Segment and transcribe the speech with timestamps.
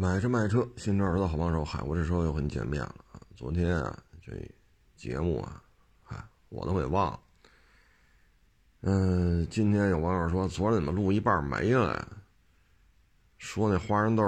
[0.00, 1.64] 买车卖车，新车儿子好帮手。
[1.64, 3.18] 海沃这车又和你见面了啊！
[3.34, 4.32] 昨天啊，这
[4.94, 5.60] 节目啊，
[6.04, 7.20] 嗨，我都给忘了。
[8.82, 12.08] 嗯，今天有网友说，昨儿怎么录一半没了呀？
[13.38, 14.22] 说那花生豆，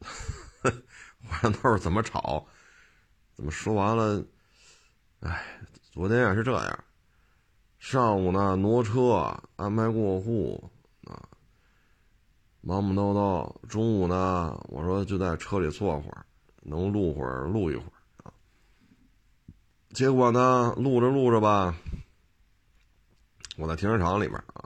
[1.26, 2.46] 花生豆怎么炒？
[3.32, 4.22] 怎么说完了？
[5.20, 5.46] 哎，
[5.92, 6.84] 昨天啊是这样，
[7.78, 10.70] 上午呢挪车安排过户。
[12.66, 16.24] 忙忙叨叨，中午呢，我说就在车里坐会儿，
[16.62, 18.32] 能录会儿录一会儿啊。
[19.90, 21.76] 结果呢，录着录着吧，
[23.58, 24.64] 我在停车场里边啊，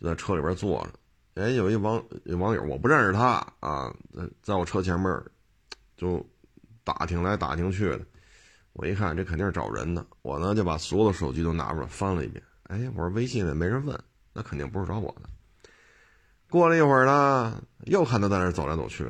[0.00, 1.40] 就在车里边坐着。
[1.40, 2.02] 哎，有一网
[2.36, 5.22] 网友，我不认识他啊，在在我车前面
[5.96, 6.20] 就
[6.82, 8.00] 打听来打听去的。
[8.72, 10.04] 我一看，这肯定是找人的。
[10.22, 12.42] 我呢就把所有的手机都拿出来翻了一遍。
[12.64, 13.96] 哎，我说微信也没人问，
[14.32, 15.30] 那肯定不是找我的。
[16.50, 19.04] 过了一会儿呢，又看他在那走来走去，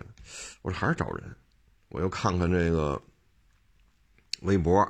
[0.62, 1.36] 我说还是找人，
[1.90, 3.00] 我又看看这个
[4.42, 4.86] 微博，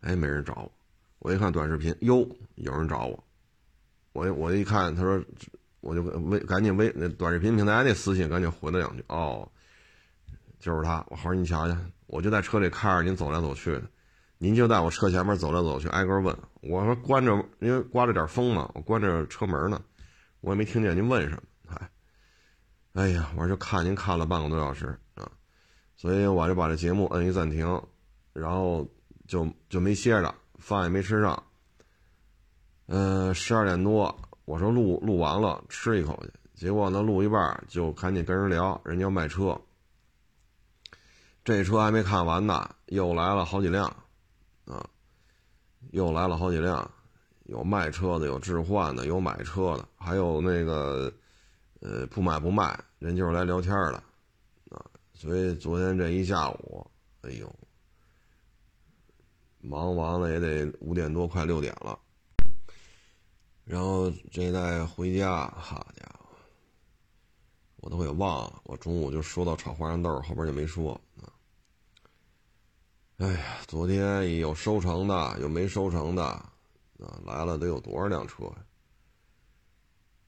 [0.00, 0.72] 哎，没人找我。
[1.20, 3.24] 我一看短视频，哟，有人找我。
[4.12, 5.22] 我我一看，他说，
[5.80, 9.48] 我就微赶紧微那短视频平台那私信赶紧回了两句，哦，
[10.58, 11.04] 就是他。
[11.08, 13.82] 我说你瞧瞧，我就在车里看着您走来走去的，
[14.38, 16.36] 您就在我车前面走来走去，挨个问。
[16.62, 19.80] 我说关着，因为刮着点风嘛，我关着车门呢，
[20.40, 21.42] 我也没听见您问什么。
[22.94, 25.30] 哎呀，我就看您看了半个多小时啊，
[25.94, 27.80] 所以我就把这节目摁一暂停，
[28.32, 28.84] 然后
[29.28, 31.40] 就就没歇着，饭也没吃上。
[32.86, 39.56] 嗯，十二点多，我说录录完了吃一口去，结果呢录一半就赶紧跟人聊，人家要卖车，
[41.44, 43.86] 这车还没看完呢，又来了好几辆，
[44.64, 44.84] 啊，
[45.92, 46.90] 又来了好几辆，
[47.44, 51.12] 有卖车的，有置换的，有买车的，还有那个。
[51.80, 54.02] 呃，不买不卖，人就是来聊天的，
[54.70, 56.84] 啊，所以昨天这一下午，
[57.22, 57.54] 哎呦，
[59.60, 61.98] 忙完了也得五点多，快六点了。
[63.64, 66.26] 然后这再回家，好家伙，
[67.76, 71.00] 我都给忘了，我中午就说到炒花生豆，后边就没说。
[73.18, 76.50] 哎呀，昨天有收成的，有没收成的，啊，
[77.24, 78.64] 来了得有多少辆车呀？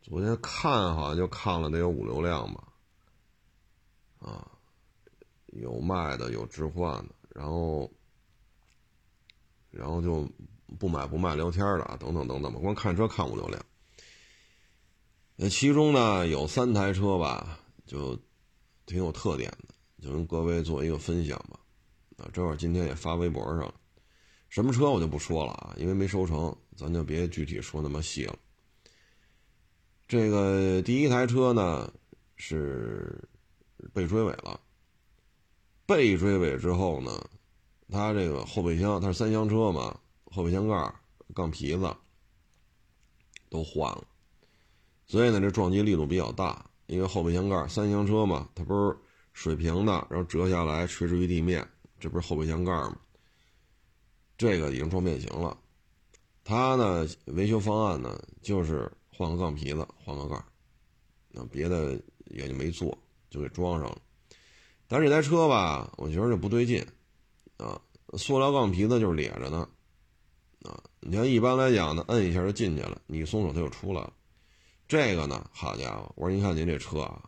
[0.03, 2.65] 昨天看好像就看了得有五六辆吧，
[4.19, 4.50] 啊，
[5.49, 7.91] 有卖的，有置换的，然后，
[9.71, 10.28] 然后就
[10.78, 13.65] 不买不卖聊天的，等等等等吧，光看车看五六辆。
[15.37, 18.19] 那其中呢有三台车吧，就
[18.87, 21.60] 挺有特点的，就跟各位做一个分享吧。
[22.16, 23.75] 啊，正好今天也发微博上了，
[24.49, 28.37] 什么车我就不说了啊，因为没收成，咱就别具体说那么细了。
[30.10, 31.88] 这个第一台车呢
[32.34, 33.16] 是
[33.94, 34.60] 被追尾了，
[35.87, 37.31] 被追尾之后呢，
[37.88, 40.93] 它这个后备箱它是三厢车嘛，后备箱盖、
[41.32, 41.94] 杠皮子
[43.48, 44.04] 都换了，
[45.06, 48.98] 所以呢这撞击力度比较大，因为后备箱盖三厢车嘛，它不是
[49.32, 51.65] 水平的，然后折下来垂直于地面，
[52.00, 52.98] 这不是后备箱盖吗？
[54.37, 55.56] 这个已经撞变形了，
[56.42, 58.91] 它呢维修方案呢就是。
[59.21, 60.43] 换个杠皮子，换个盖
[61.29, 62.01] 那别的
[62.31, 62.97] 也就没做，
[63.29, 63.99] 就给装上了。
[64.89, 66.83] 但是这台车吧，我觉得就不对劲
[67.59, 67.79] 啊！
[68.17, 69.69] 塑料杠皮子就是咧着呢
[70.63, 70.83] 啊！
[71.01, 74.11] 你看一般来讲呢，摁一下就进去了，你松手它就出来了。
[74.89, 76.11] 这个呢，好家伙！
[76.17, 77.23] 我说您看您这车啊，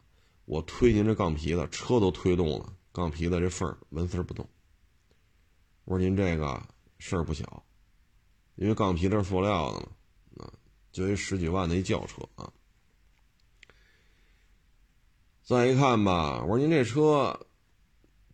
[0.46, 4.48] 我推您这杠皮子，车都推动了，杠皮子这缝纹丝不动。
[5.84, 6.66] 我说您这个
[6.98, 7.62] 事儿不小，
[8.54, 9.88] 因为杠皮子是塑料的嘛。
[10.38, 10.52] 啊
[10.92, 12.52] 就一十几万的一轿车啊！
[15.42, 17.46] 再一看吧，我说您这车，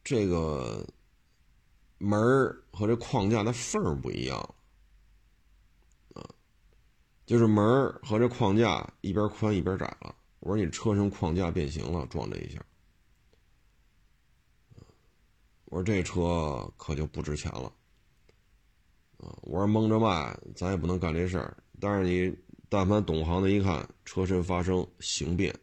[0.02, 0.84] 这个
[1.98, 2.20] 门
[2.72, 4.38] 和这框架的缝不一样
[6.14, 6.28] 啊，
[7.26, 7.64] 就是门
[8.02, 10.14] 和这框架一边宽一边窄了。
[10.40, 12.60] 我说你车身框架变形了，撞这一下。
[15.66, 17.72] 我说这车可就不值钱了
[19.18, 19.38] 啊！
[19.42, 21.56] 我说蒙着卖，咱也不能干这事儿。
[21.80, 22.36] 但是你。
[22.68, 25.54] 但凡懂行的，一看车身发生形变，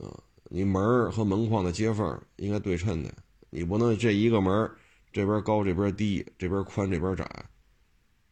[0.00, 3.14] 啊，你门和门框的接缝应该对称的，
[3.50, 4.70] 你不能这一个门
[5.12, 7.46] 这边高这边低，这边宽这边窄，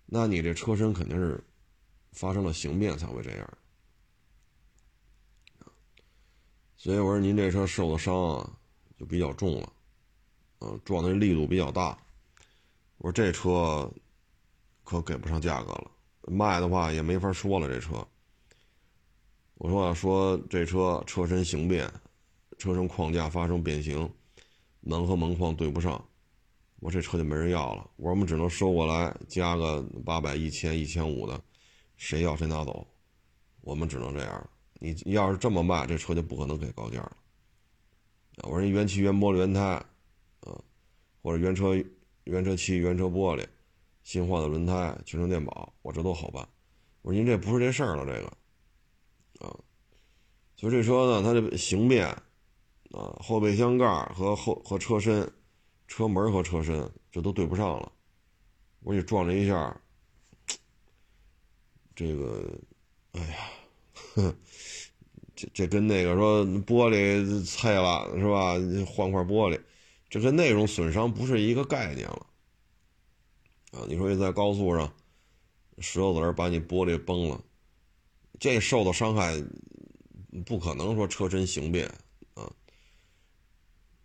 [0.07, 1.43] 那你这车身肯定是
[2.13, 3.59] 发生了形变才会这样。
[6.77, 8.51] 所以我说您这车受的伤啊，
[8.99, 9.73] 就比较重了，
[10.61, 11.97] 嗯，撞的力度比较大，
[12.97, 13.93] 我说这车
[14.83, 15.91] 可给不上价格了。
[16.33, 18.07] 卖的话也没法说了，这车。
[19.55, 21.89] 我说说这车车身形变，
[22.59, 24.11] 车身框架发生变形，
[24.81, 26.05] 门和门框对不上，
[26.81, 27.89] 我这车就没人要了。
[27.97, 31.41] 我们只能收过来，加个八百、一千、一千五的，
[31.97, 32.85] 谁要谁拿走，
[33.61, 34.51] 我们只能这样。
[34.81, 37.17] 你要是这么卖，这车就不可能给高价了。
[38.43, 39.61] 我说原漆、原玻璃、原胎，
[40.41, 40.59] 啊，
[41.23, 41.81] 或者原车、
[42.25, 43.47] 原车漆、原车玻璃，
[44.03, 46.49] 新换的轮胎、全程电保，我这都好办。
[47.03, 49.55] 我说您这不是这事儿了，这个，啊，
[50.57, 52.07] 所以这车呢，它这形变，
[52.91, 55.31] 啊，后备箱盖和后和车身、
[55.89, 57.93] 车门和车身这都对不上了，
[58.81, 59.81] 我给撞了一下，
[61.95, 62.59] 这个，
[63.13, 63.37] 哎呀，
[64.15, 64.35] 哼。
[65.35, 68.53] 这这跟那个说玻璃碎了是吧？
[68.85, 69.59] 换块玻璃，
[70.11, 72.27] 这跟那种损伤不是一个概念了
[73.73, 73.85] 啊！
[73.89, 74.93] 你说你在高速上，
[75.79, 77.43] 石头子儿把你玻璃崩了，
[78.39, 79.43] 这受到伤害
[80.47, 81.87] 不可能说车身形变
[82.35, 82.49] 啊！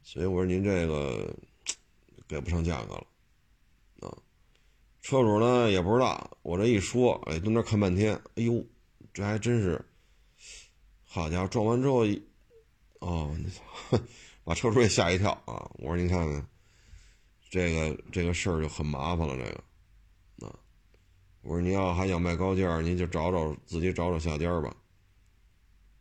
[0.02, 1.36] 所以我说您这个
[2.28, 3.08] 给不上价格了
[4.02, 4.18] 啊！
[5.02, 8.66] 车主呢也不知道，我这一说，哎，蹲那看半天，哎呦，
[9.14, 9.84] 这还真是。
[11.04, 12.06] 好家伙，撞完之后，
[13.00, 13.36] 哦，
[14.44, 15.72] 把车主也吓一跳啊！
[15.80, 16.48] 我说您看看，
[17.50, 19.36] 这个这个事儿就很麻烦了。
[19.38, 20.60] 这个，啊，
[21.42, 24.76] 我说你要还想卖高价，您就找找自己找找下家吧。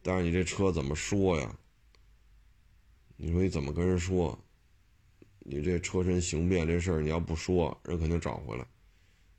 [0.03, 1.57] 但是你这车怎么说呀？
[3.17, 4.39] 你说你怎么跟人说？
[5.41, 8.67] 你这车身形变这事儿，你要不说，人肯定找回来。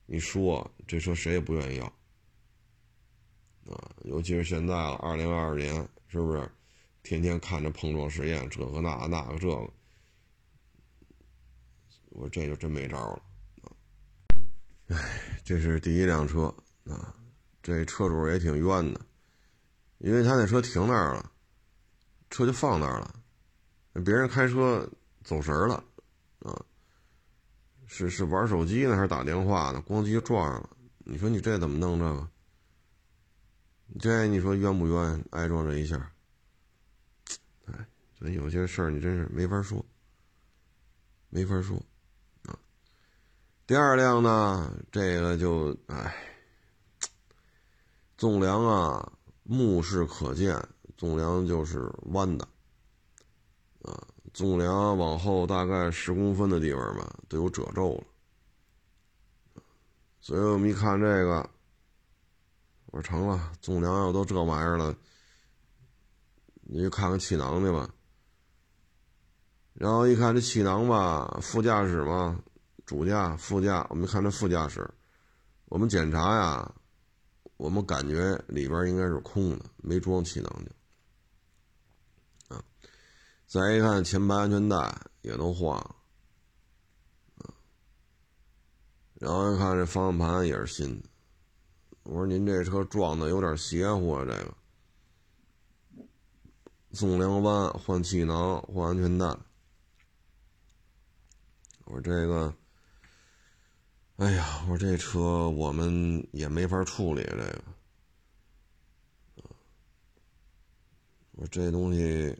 [0.05, 1.85] 你说这车谁也不愿意要。
[3.73, 5.75] 啊，尤其是现在了，二零二二年，
[6.07, 6.49] 是不是？
[7.03, 9.69] 天天看着碰撞实验，这个那个那个这个，
[12.09, 13.21] 我说这就真没招了！
[14.87, 16.43] 哎，这是第一辆车
[16.85, 17.13] 啊，
[17.61, 19.01] 这车主也挺冤的，
[19.97, 21.31] 因为他那车停那儿了，
[22.29, 23.13] 车就放那儿了，
[24.05, 24.89] 别人开车
[25.23, 25.83] 走神了
[26.39, 26.65] 啊，
[27.85, 29.83] 是是玩手机呢还是打电话呢？
[29.85, 30.69] 咣叽就撞上了，
[30.99, 32.29] 你说你这怎么弄这个？
[33.99, 35.25] 这你说冤不冤？
[35.31, 36.11] 挨撞这一下，
[37.65, 37.87] 哎，
[38.17, 39.85] 所以有些事儿你真是没法说，
[41.29, 41.77] 没法说。
[43.67, 46.15] 第二辆呢，这个就哎，
[48.17, 49.11] 纵梁啊，
[49.43, 50.57] 目视可见，
[50.95, 52.47] 纵梁就是弯的
[53.81, 58.03] 啊，纵梁往后大概十公分的地方吧，都有褶皱了。
[60.21, 61.49] 所以我们一看这个。
[62.85, 64.95] 我说成了，纵梁要都这玩意儿了，
[66.61, 67.89] 你去看看气囊去吧。
[69.73, 72.41] 然后一看这气囊吧，副驾驶嘛，
[72.87, 74.89] 主驾、副驾，我们看这副驾驶，
[75.65, 76.73] 我们检查呀，
[77.57, 80.71] 我们感觉里边应该是空的，没装气囊去。
[82.55, 82.63] 啊，
[83.45, 85.95] 再一看前排安全带也都换了，
[87.39, 87.51] 啊，
[89.15, 91.09] 然后一看这方向盘也是新的。
[92.03, 94.23] 我说您这车撞的有点邪乎啊！
[94.23, 94.53] 这个
[96.93, 99.25] 纵梁弯换气囊换安全带。
[101.83, 102.55] 我说这个，
[104.17, 107.63] 哎呀，我说这车我们也没法处理这个。
[111.33, 112.35] 我说这东西，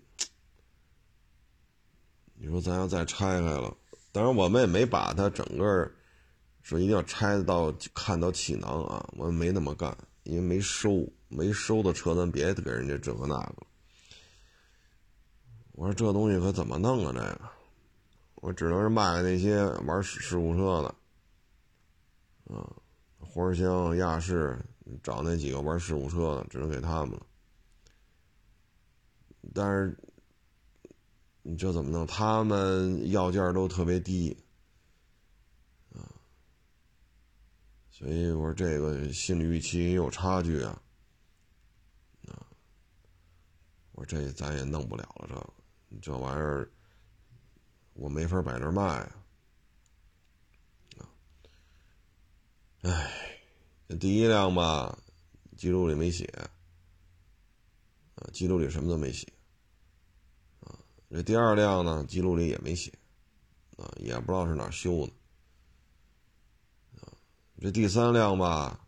[2.34, 3.78] 你说咱要再拆开了，
[4.12, 5.92] 当然我们也没把它整个。
[6.64, 9.08] 说一定要拆到看到气囊啊！
[9.16, 13.66] 我们没那么干，因为没收，没收的车咱别给人家这个那个。
[15.72, 17.14] 我说这东西可怎么弄啊？
[17.14, 17.50] 这个，
[18.36, 20.94] 我只能是卖给那些玩事故车的，
[22.50, 22.70] 啊，
[23.20, 24.58] 花箱、亚视，
[25.04, 27.26] 找那几个玩事故车的，只能给他们了。
[29.54, 29.98] 但是
[31.42, 32.06] 你这怎么弄？
[32.08, 34.38] 他们要价都特别低。
[35.94, 36.04] 啊
[37.90, 40.80] 所以我说这个心理预期也有差距啊，
[42.28, 42.46] 啊，
[43.94, 45.54] 我说这咱也弄不了了，
[45.90, 46.72] 这这玩意儿
[47.94, 49.17] 我没法摆这卖，啊，
[52.88, 53.12] 哎，
[54.00, 54.98] 第一辆吧，
[55.58, 56.24] 记录里没写，
[58.16, 59.28] 啊，记录里什么都没写，
[60.62, 60.72] 啊，
[61.10, 62.94] 这第二辆呢，记录里也没写，
[63.76, 65.12] 啊，也不知道是哪修的。
[67.60, 68.80] 这第三辆吧，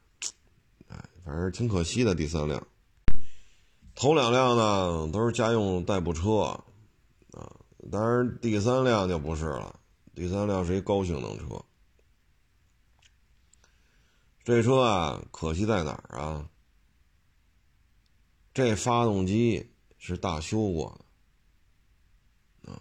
[0.87, 2.15] 哎，反正挺可惜的。
[2.15, 2.65] 第三辆，
[3.95, 6.57] 头两辆呢都是家用代步车，
[7.31, 7.51] 啊，
[7.91, 9.77] 当然第三辆就不是了。
[10.15, 11.61] 第三辆是一高性能车。
[14.49, 16.49] 这车啊，可惜在哪儿啊？
[18.51, 20.99] 这发动机是大修过
[22.63, 22.73] 的，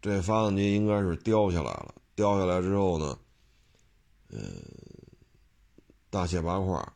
[0.00, 3.18] 这发动机应该是掉下来了，掉下来之后呢，
[4.30, 4.40] 嗯，
[6.08, 6.92] 大卸八块，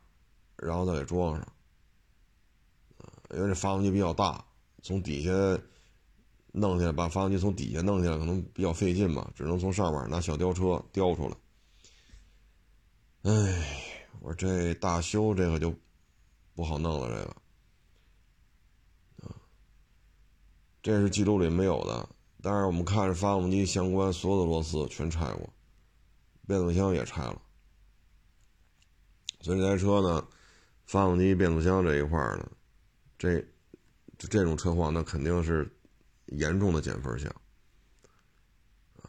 [0.55, 1.47] 然后再给装上。
[3.35, 4.43] 因为这发动机比较大，
[4.81, 5.29] 从底下
[6.53, 11.37] 弄下来，把发动机从底下弄下来可能比较费劲吧，只能从上面拿小吊车吊出来。
[13.25, 13.31] 哎，
[14.21, 15.73] 我这大修这个就
[16.53, 17.35] 不好弄了，这个。
[20.83, 22.07] 这是记录里没有的，
[22.43, 25.49] 但是我们看着发动机相关所有的螺丝全拆过，
[26.45, 27.41] 变速箱也拆了，
[29.41, 30.27] 所以这台车呢，
[30.85, 32.47] 发动机、变速箱这一块呢，
[33.17, 33.43] 这
[34.19, 35.67] 这种车况那肯定是
[36.27, 37.33] 严重的减分项，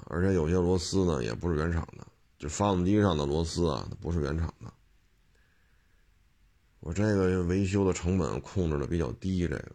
[0.07, 2.07] 而且有些螺丝呢也不是原厂的，
[2.39, 4.73] 就发动机上的螺丝啊，它不是原厂的。
[6.81, 9.73] 我这个维修的成本控制的比较低，这个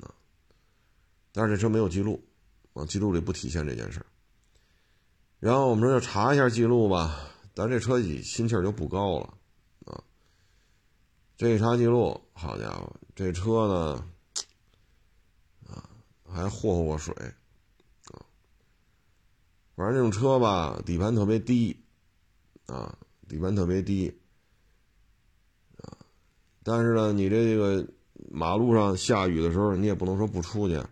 [0.00, 0.14] 啊。
[1.32, 2.22] 但是这车没有记录，
[2.74, 4.04] 啊，记录里不体现这件事
[5.40, 9.34] 然后我们说要查一下记录吧，咱这车心气儿就不高了，
[9.86, 10.02] 啊，
[11.36, 14.04] 这一查记录，好家伙，这车呢，
[15.68, 15.88] 啊，
[16.26, 17.14] 还霍霍水，
[19.78, 21.84] 反正这种车吧，底盘特别低，
[22.66, 24.12] 啊，底盘特别低，
[25.76, 26.02] 啊，
[26.64, 27.86] 但是呢，你这个
[28.28, 30.82] 马路上下雨的时候，你也不能说不出去。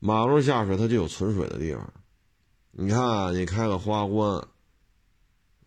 [0.00, 1.92] 马路下水，它就有存水的地方。
[2.72, 4.38] 你看，你开个花冠，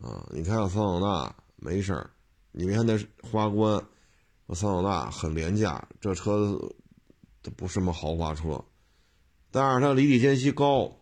[0.01, 2.10] 啊，你开个桑塔纳没事儿。
[2.51, 3.81] 你看那花冠
[4.46, 6.60] 和桑塔纳很廉价，这车
[7.41, 8.65] 它不是什么豪华车，
[9.50, 10.93] 但是它离地间隙高，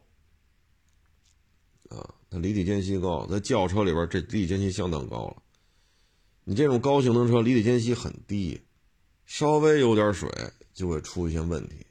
[2.42, 5.44] 离地间隙高，在轿车里边这离地间隙相当高了。
[6.44, 8.62] 你这种高性能车离地间隙很低，
[9.26, 10.30] 稍微有点水
[10.74, 11.86] 就会出一些问题。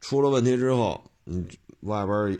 [0.00, 1.46] 出了问题之后，你
[1.80, 2.38] 外边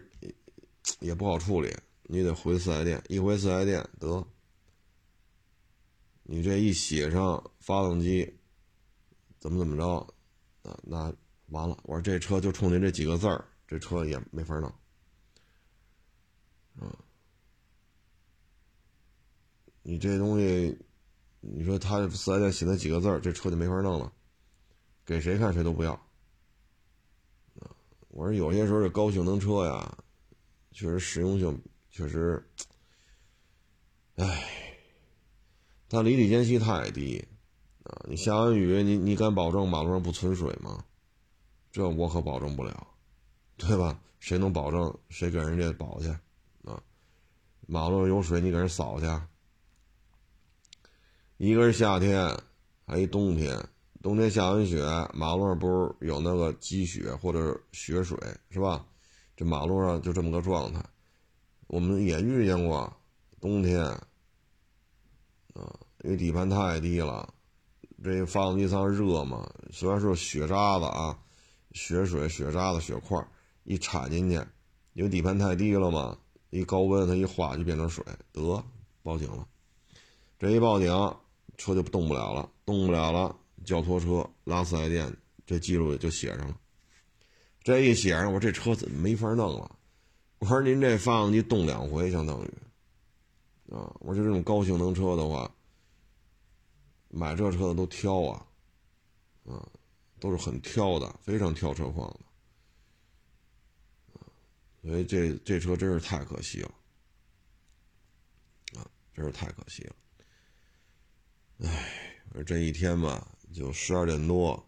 [1.00, 1.74] 也不好处理，
[2.04, 4.26] 你得回四 S 店，一回四 S 店得，
[6.22, 8.38] 你这一写上发动机
[9.38, 10.06] 怎么怎么着，
[10.62, 11.14] 啊，那
[11.48, 14.72] 完了，我说这车就冲您这几个字儿，这车也没法弄，
[16.80, 16.90] 嗯，
[19.86, 20.76] 你这东西，
[21.40, 24.10] 你说他四 S 店写那几个字儿，这车就没法弄了，
[25.04, 26.00] 给谁看谁都不要。
[28.08, 29.98] 我说有些时候这高性能车呀，
[30.72, 32.42] 确实实用性确实，
[34.16, 34.42] 唉，
[35.88, 37.22] 它离地间隙太低
[37.82, 38.06] 啊！
[38.08, 40.82] 你下完雨，你你敢保证马路上不存水吗？
[41.70, 42.86] 这我可保证不了，
[43.58, 44.00] 对吧？
[44.18, 46.08] 谁能保证谁给人家保去
[46.64, 46.82] 啊？
[47.66, 49.06] 马路上有水，你给人扫去？
[51.36, 52.32] 一个是夏天，
[52.86, 53.60] 还一冬天。
[54.00, 54.78] 冬天下完雪，
[55.14, 58.16] 马路上不是有那个积雪或者雪水
[58.50, 58.86] 是吧？
[59.34, 60.80] 这马路上就这么个状态。
[61.66, 62.92] 我们也遇见过
[63.40, 64.04] 冬天，啊，
[66.04, 67.34] 因为底盘太低了，
[68.02, 71.18] 这发动机舱热嘛，虽然说雪渣子啊、
[71.72, 73.18] 雪水、雪渣子、雪块
[73.64, 74.40] 一铲进去，
[74.92, 76.16] 因为底盘太低了嘛，
[76.50, 78.62] 一高温它一化就变成水，得
[79.02, 79.48] 报警了。
[80.38, 80.92] 这一报警，
[81.56, 83.36] 车就动不了了，动不了了。
[83.64, 86.60] 叫拖车拉四 S 店，这记录也就写上了。
[87.62, 89.78] 这一写上，我这车怎么没法弄了？
[90.38, 95.50] 我说您这发动机动两回，相当于啊，我说这种高性能车的话，
[97.08, 98.46] 买这车的都挑啊，
[99.46, 99.66] 啊，
[100.20, 102.20] 都是很挑的，非常挑车况的。
[104.82, 106.74] 所以这这车真是太可惜了，
[108.76, 108.84] 啊，
[109.14, 109.96] 真是太可惜了。
[111.62, 113.28] 哎，这一天吧。
[113.52, 114.66] 就十二点多，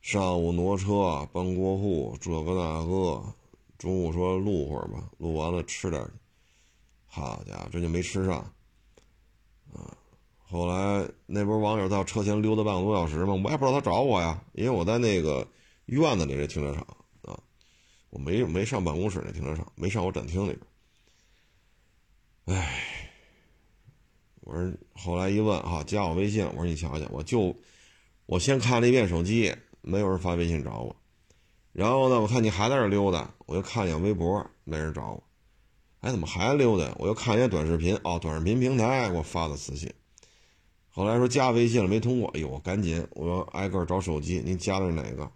[0.00, 3.22] 上午挪车搬过户，这个那个，
[3.78, 6.04] 中午说录会儿吧，录完了吃点
[7.06, 8.38] 好家伙，这就没吃上，
[9.72, 9.96] 啊！
[10.38, 15.46] 后来那波网友到车前溜达半个多小时嘛，我也不知道他找我呀，因为我在那个
[15.86, 16.84] 院子里这停车场
[17.22, 17.38] 啊，
[18.10, 20.58] 我没没上办公室那停车场，没上我展厅里
[22.44, 22.58] 边。
[22.58, 22.97] 哎，
[24.48, 27.54] 我说后来一问哈，加我微信，我说你瞧瞧，我就。
[28.24, 30.94] 我先看了一遍手机，没有人发微信找我。
[31.72, 35.22] 然后呢，我看你还在这溜达，我又看一眼微博，没人找我。
[36.00, 36.94] 哎，怎么还溜达？
[36.98, 39.90] 我又看一眼短视频，哦，短视频平台给我发的私信。
[40.90, 45.30] 后来说加微信了没通过，哎呦，我赶紧，我要挨个找手机，您加的是哪个？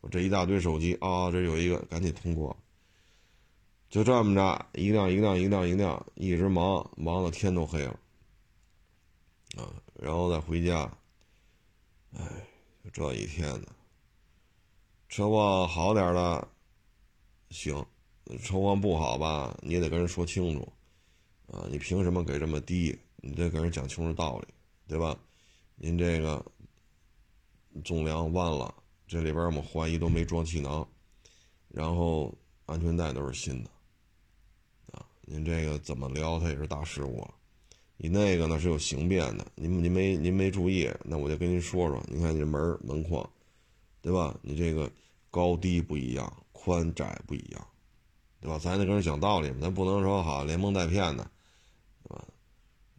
[0.00, 2.56] 我这一大堆手机啊，这有一个，赶紧通过。
[3.90, 7.98] 就这么着，一辆一辆一辆一辆，一直忙，忙到天都黑了。
[9.56, 10.90] 啊，然后再回家。
[12.16, 12.46] 哎，
[12.84, 13.66] 就这一天呢，
[15.08, 16.48] 车况好点的，
[17.50, 17.84] 行，
[18.42, 20.72] 车况不好吧，你也得跟人说清楚，
[21.48, 22.98] 啊，你凭什么给这么低？
[23.16, 24.46] 你得跟人讲清楚道理，
[24.86, 25.18] 对吧？
[25.74, 26.42] 您这个
[27.84, 28.74] 纵梁弯了，
[29.06, 30.88] 这里边我们怀疑都没装气囊，
[31.68, 32.32] 然后
[32.64, 33.70] 安全带都是新的，
[34.92, 37.34] 啊，您这个怎么聊它也是大事故了。
[37.98, 43.28] 你那个呢是有形变的，您您没您没注意，那我就跟您说说，你看你这门门框，
[44.02, 44.38] 对吧？
[44.42, 44.90] 你这个
[45.30, 47.66] 高低不一样，宽窄不一样，
[48.40, 48.58] 对吧？
[48.58, 51.30] 咱得跟人讲道理咱不能说好连蒙带骗的，
[52.02, 52.24] 对吧？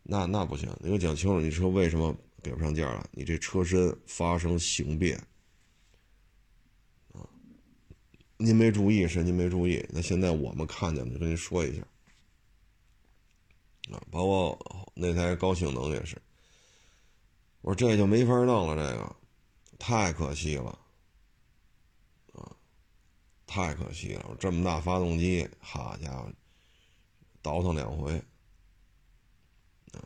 [0.02, 3.08] 那那不行，你给我讲清楚，你车为什么给不上价了？
[3.12, 5.16] 你这车身发生形变，
[7.14, 7.22] 啊，
[8.38, 11.84] 您没注意是您没注意，那现在我们看见了，就跟您说一下。
[13.92, 16.22] 啊，包括那台高性能也是，
[17.62, 19.16] 我说这就没法弄了，这个
[19.80, 20.78] 太可惜了，
[22.34, 22.52] 啊，
[23.46, 24.36] 太可惜了！
[24.40, 26.30] 这么大发动机，好家伙，
[27.42, 28.14] 倒腾两回，
[29.94, 30.04] 啊，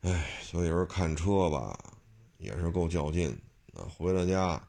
[0.00, 1.78] 哎，所以说看车吧，
[2.38, 3.30] 也是够较劲
[3.74, 3.84] 啊。
[3.96, 4.66] 回了家，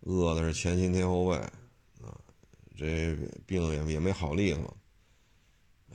[0.00, 1.36] 饿的是前心贴后背，
[2.00, 2.18] 啊，
[2.76, 4.76] 这病也也没好利索。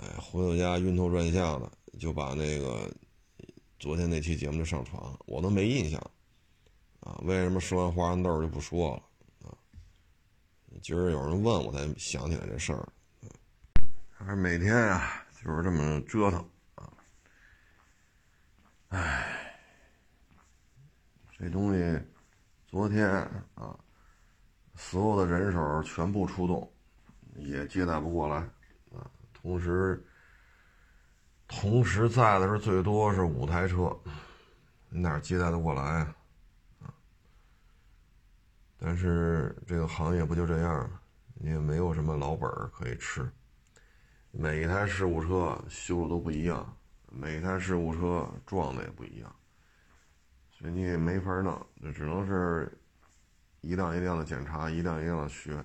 [0.01, 2.91] 哎，回到家晕头转向的，就把那个
[3.77, 6.01] 昨天那期节目就上传了，我都没印象
[7.01, 7.21] 啊。
[7.23, 9.53] 为什么说完花生豆就不说了啊？
[10.81, 12.89] 今儿有人问我才想起来这事儿。
[14.09, 16.91] 还是每天啊，就是这么折腾啊。
[18.87, 19.55] 哎，
[21.37, 21.99] 这东西
[22.65, 23.07] 昨天
[23.53, 23.77] 啊，
[24.75, 26.71] 所有的人手全部出动，
[27.35, 28.49] 也接待不过来。
[29.41, 30.05] 同时，
[31.47, 33.95] 同时在的是最多是五台车，
[34.89, 35.81] 你哪接待得过来
[36.79, 36.93] 啊？
[38.77, 41.01] 但是这个行业不就这样吗？
[41.39, 43.27] 也没有什么老本可以吃。
[44.29, 46.77] 每一台事故车修的都不一样，
[47.09, 49.35] 每一台事故车撞的也不一样，
[50.51, 52.71] 所以你也没法弄，这只能是
[53.61, 55.63] 一辆一辆的检查，一辆一辆的学。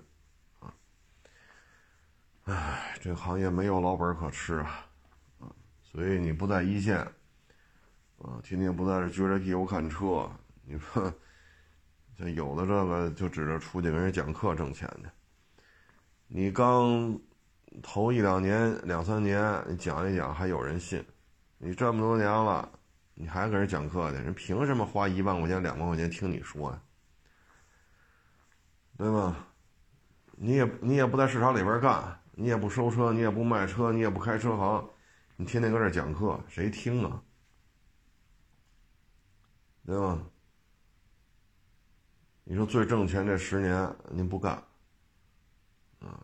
[2.46, 4.86] 唉，这个行业没有老本可吃啊，
[5.40, 5.50] 啊，
[5.82, 6.98] 所以你不在一线，
[8.18, 10.30] 啊，天天不在这撅着屁股看车，
[10.64, 11.12] 你说，
[12.16, 15.08] 像有的这个就指着出去跟人讲课挣钱去。
[16.28, 17.18] 你刚
[17.82, 21.04] 头一两年、两三年，你讲一讲还有人信，
[21.58, 22.70] 你这么多年了，
[23.14, 26.80] 你还给人讲课去，人凭什么花一万块钱、两万块钱听你说呀？
[28.96, 29.36] 对吧？
[30.36, 32.16] 你也你也不在市场里边干。
[32.38, 34.86] 你也不收车，你也不卖车，你也不开车行，
[35.36, 37.22] 你天天搁这讲课，谁听啊？
[39.86, 40.18] 对吧？
[42.44, 44.52] 你说最挣钱这十年您不干，
[46.00, 46.20] 啊？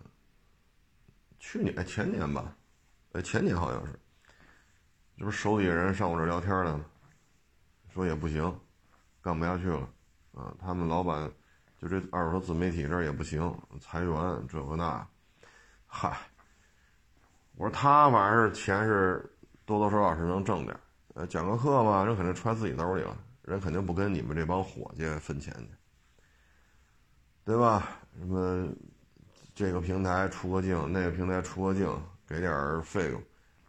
[1.39, 2.55] 去年前年吧，
[3.13, 3.99] 哎前年好像是，
[5.17, 6.85] 这不手底下人上我这聊天来了，
[7.89, 8.61] 说也不行，
[9.23, 9.89] 干不下去了，
[10.35, 11.33] 啊，他们老板
[11.81, 15.09] 就这二手自媒体这也不行，裁员这个那。
[15.95, 16.19] 嗨，
[17.55, 19.23] 我说他反正是钱是
[19.67, 20.75] 多多少少是能挣点，
[21.13, 25.69] 呃，讲个课嘛，人肯定揣自己兜里了，人肯定不跟你们这帮伙计分钱去，
[27.45, 27.99] 对吧？
[28.19, 28.73] 什么
[29.55, 31.87] 这个平台出个镜，那个平台出个镜，
[32.27, 33.23] 给点费用，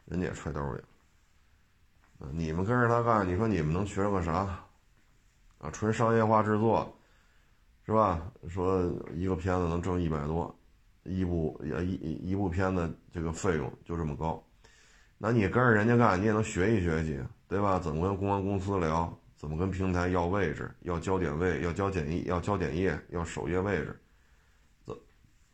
[0.06, 2.30] 人家也揣兜里了。
[2.32, 4.48] 你们跟着他干，你说你们能学个啥？
[5.58, 6.98] 啊，纯商业化制作，
[7.86, 8.32] 是吧？
[8.48, 8.82] 说
[9.12, 10.58] 一个片子能挣一百多。
[11.04, 14.44] 一部也一一部片子这个费用就这么高，
[15.18, 17.80] 那你跟着人家干，你也能学一学去，对吧？
[17.80, 19.14] 怎么跟公关公司聊？
[19.36, 20.74] 怎么跟平台要位置？
[20.82, 21.62] 要焦点位？
[21.62, 22.24] 要焦点页？
[22.24, 22.98] 要焦点页？
[23.10, 24.00] 要首页位置？
[24.86, 24.96] 怎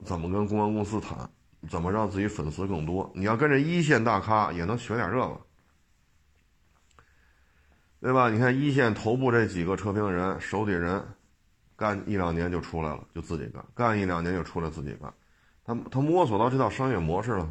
[0.05, 1.27] 怎么跟公关公司谈？
[1.67, 3.11] 怎么让自己粉丝更多？
[3.15, 5.41] 你要跟着一线大咖，也能学点这个，
[7.99, 8.29] 对吧？
[8.29, 11.03] 你看一线头部这几个车评人、手底人，
[11.75, 15.11] 干一两年就出来了，就自己干；干一两年就出来自己干。
[15.69, 17.47] 他他摸索到这套商业模式了，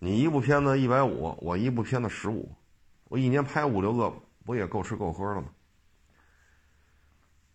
[0.00, 2.52] 你一部片子一百五，我一部片子十五，
[3.04, 4.12] 我一年拍五六个，
[4.44, 5.46] 不也够吃够喝了吗？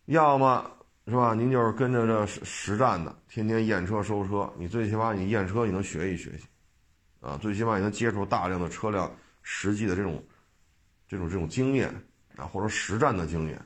[0.06, 0.72] 要么
[1.06, 1.34] 是吧？
[1.34, 6.46] 您就是跟着这实实战的，天天验车收车，你最起码你验车你能学习学习，
[7.20, 10.24] 啊，最起码你能接触大量的车辆实际的这种
[11.10, 11.94] 这种这种经验
[12.38, 13.62] 啊，或者实战的经验。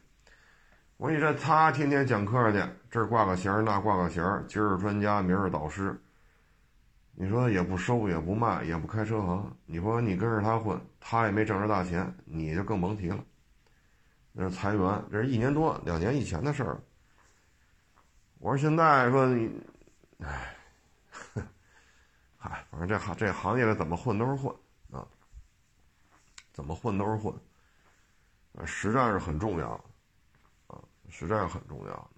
[0.97, 2.57] 我说你这他天天讲课去，
[2.89, 5.95] 这儿挂个衔儿，那挂个衔儿，今儿是专家，明儿是导师。
[7.15, 13.23] 你说也不收也不卖也不开车行，你说你跟着他混，他也没挣着大钱，你就更甭提了。
[14.31, 16.81] 那是裁员，这是一年多两年以前的事儿。
[18.39, 19.63] 我说现在说你，
[20.19, 20.55] 唉，
[22.39, 24.53] 反正这行这行业里怎么混都是混
[24.91, 25.07] 啊，
[26.51, 27.33] 怎么混都是混。
[28.65, 29.69] 实战是很重要，
[30.67, 32.09] 啊，实战是很重要。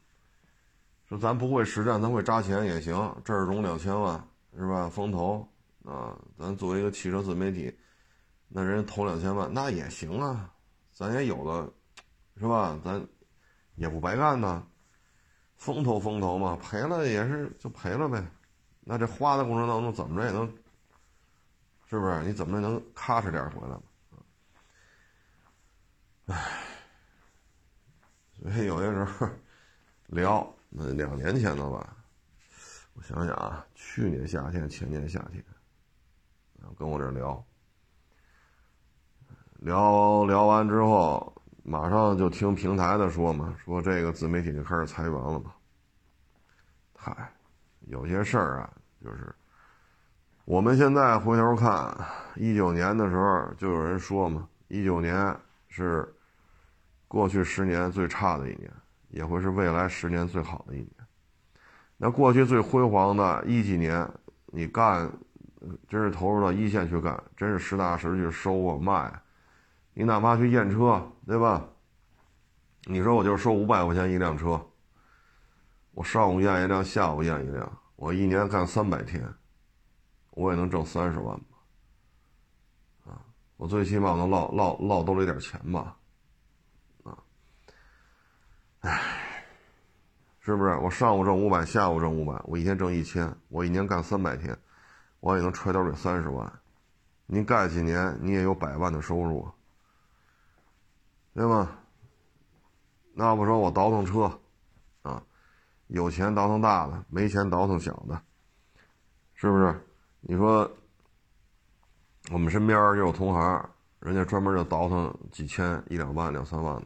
[1.08, 2.96] 说咱不会实战，咱会扎钱也行。
[3.24, 4.26] 这儿融两千万
[4.58, 4.90] 是吧？
[4.90, 5.48] 风投
[5.84, 7.78] 啊，咱作为一个汽车自媒体，
[8.48, 10.52] 那人投两千万那也行啊，
[10.92, 11.72] 咱也有了，
[12.38, 12.80] 是吧？
[12.84, 13.06] 咱
[13.76, 14.66] 也不白干呢。
[15.58, 18.26] 风投风投嘛，赔了也是就赔了呗。
[18.82, 20.46] 那这花的过程当中怎么着也能，
[21.86, 22.24] 是不是？
[22.24, 23.84] 你怎么着能咔哧点回来嘛？
[26.28, 26.62] 唉，
[28.42, 29.30] 所以有些时候
[30.08, 31.96] 聊，那两年前的吧？
[33.06, 35.44] 想想啊，去年夏天、前年夏天，
[36.76, 37.46] 跟我这聊，
[39.60, 45.54] 聊聊完之后，马上就听平台的说嘛，说这个自媒体就开始裁员了嘛。
[46.96, 47.32] 嗨，
[47.82, 49.36] 有些事儿啊，就是
[50.46, 51.96] 我们现在回头看，
[52.36, 56.12] 一九年的时候就有人说嘛，一九年是。
[57.08, 58.70] 过去十年最差的一年，
[59.10, 60.95] 也会是未来十年最好的一年。
[61.98, 64.08] 那过去最辉煌的一几年，
[64.48, 65.12] 你干，
[65.88, 69.22] 真是投入到一线去干，真是实打实去收啊卖。
[69.94, 71.66] 你哪怕去验车，对吧？
[72.84, 74.62] 你说我就收五百块钱一辆车，
[75.94, 79.34] 我上午验一辆，下午验一辆，我一年干三百天，
[80.32, 81.58] 我也能挣三十万吧？
[83.06, 83.24] 啊，
[83.56, 85.98] 我最起码能落落落兜里点钱吧？
[90.46, 90.76] 是不是？
[90.76, 94.56] 我上午挣五百，下午挣五百，我一天挣一千，我一年干三百天，
[95.20, 96.54] 我也能揣兜里三十万。
[97.26, 99.50] 您干几年，你也有百万的收入，
[101.34, 101.72] 对吗？
[103.16, 104.40] 那不说我倒腾车，
[105.02, 105.24] 啊，
[105.88, 108.22] 有钱倒腾大的，没钱倒腾小的，
[109.34, 109.84] 是不是？
[110.22, 110.70] 你说，
[112.32, 113.68] 我们身边就有同行，
[114.00, 116.86] 人家专门就倒腾几千、一两万、两三万的。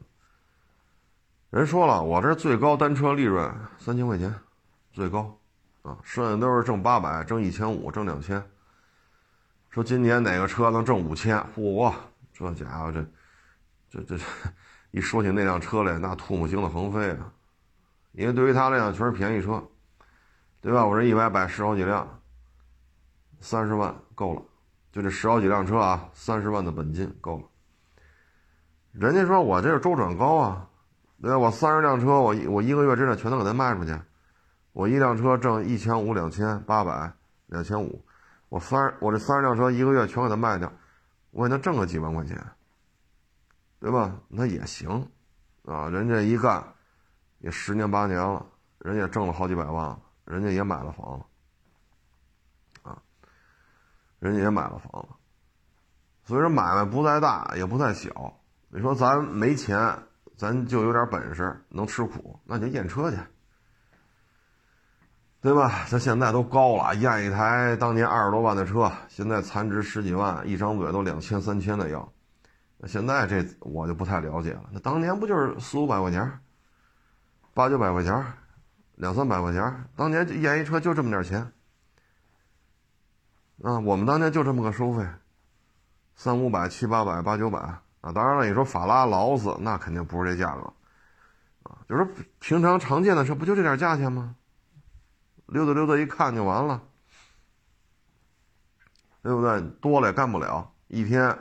[1.50, 4.32] 人说了，我这最高单车利润三千块钱，
[4.92, 5.36] 最高，
[5.82, 8.44] 啊，剩下都是挣八百、挣一千五、挣两千。
[9.72, 11.44] 说今年哪个车能挣五千？
[11.56, 11.92] 嚯，
[12.32, 13.04] 这家伙这，
[13.90, 14.24] 这这这，
[14.92, 17.34] 一说起那辆车来，那唾沫星子横飞啊！
[18.12, 19.68] 因为对于他来讲，全是便宜车，
[20.62, 20.86] 对吧？
[20.86, 22.22] 我这一百摆十好几辆，
[23.40, 24.44] 三十万够了，
[24.92, 27.46] 就这十好几辆车啊，三十万的本金够了。
[28.92, 30.69] 人家说我这是周转高啊。
[31.22, 33.94] 对我三十辆车，我我一个月之内全都给他卖出去，
[34.72, 37.12] 我一辆车挣一千五、两千、八百、
[37.48, 38.06] 两千五，
[38.48, 40.72] 我三我这三十辆车一个月全给他卖掉，
[41.32, 42.42] 我也能挣个几万块钱，
[43.82, 44.18] 对吧？
[44.30, 45.10] 那也行，
[45.66, 46.64] 啊，人家一干
[47.40, 48.46] 也十年八年了，
[48.78, 51.26] 人家挣了好几百万了，人家也买了房了，
[52.84, 52.98] 啊，
[54.20, 55.10] 人家也买了房了，
[56.24, 59.78] 所以说买卖不在大也不在小，你说咱没钱。
[60.40, 63.18] 咱就有点本事，能吃苦，那就验车去，
[65.42, 65.86] 对吧？
[65.90, 72.10] 咱现在都高了，验一台当年二十多万的车，现在残值十几万，一张嘴都两千三千的要。
[72.78, 74.70] 那现在这我就不太了解了。
[74.72, 76.40] 那当年不就是四五百块钱，
[77.54, 78.26] 八九百块钱，
[78.96, 79.90] 两三百块钱？
[79.98, 81.52] 当年验一车就这么点钱。
[83.62, 85.06] 啊，我们当年就这么个收费，
[86.16, 87.82] 三五百、七八百、八九百。
[88.02, 90.62] 啊，当然了，你说法拉劳斯那肯定不是这价格，
[91.64, 92.08] 啊，就是
[92.40, 94.36] 平常常见的车不就这点价钱吗？
[95.48, 96.82] 溜达溜达一看就完了，
[99.22, 99.60] 对不对？
[99.82, 101.38] 多了也干不了，一天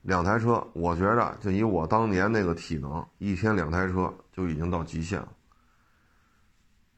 [0.00, 5.28] 两台车，我觉着就以我当年那个体能，一天两台车就已经到极限了。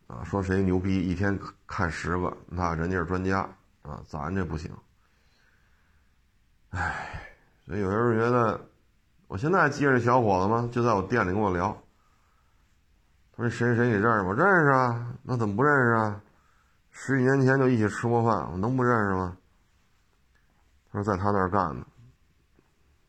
[0.06, 3.40] 啊，说谁牛逼，一天看十个，那人家是专家
[3.82, 4.70] 啊，咱这不行。
[6.70, 7.26] 唉，
[7.66, 8.60] 所以有些人觉得。
[9.34, 10.68] 我现在还记着这小伙子吗？
[10.70, 11.76] 就在我店里跟我聊。
[13.36, 14.32] 他说：“谁谁你认识吗？
[14.32, 16.20] 认识啊，那怎么不认识啊？
[16.92, 19.36] 十几年前就一起吃过饭，我能不认识吗？”
[20.92, 21.84] 他说：“在他那儿干的，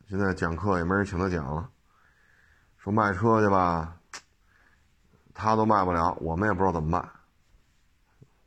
[0.08, 1.70] 现在讲课也没人请他讲了。
[2.78, 3.96] 说卖车去吧，
[5.32, 7.08] 他都卖不了，我们也不知道怎么卖。”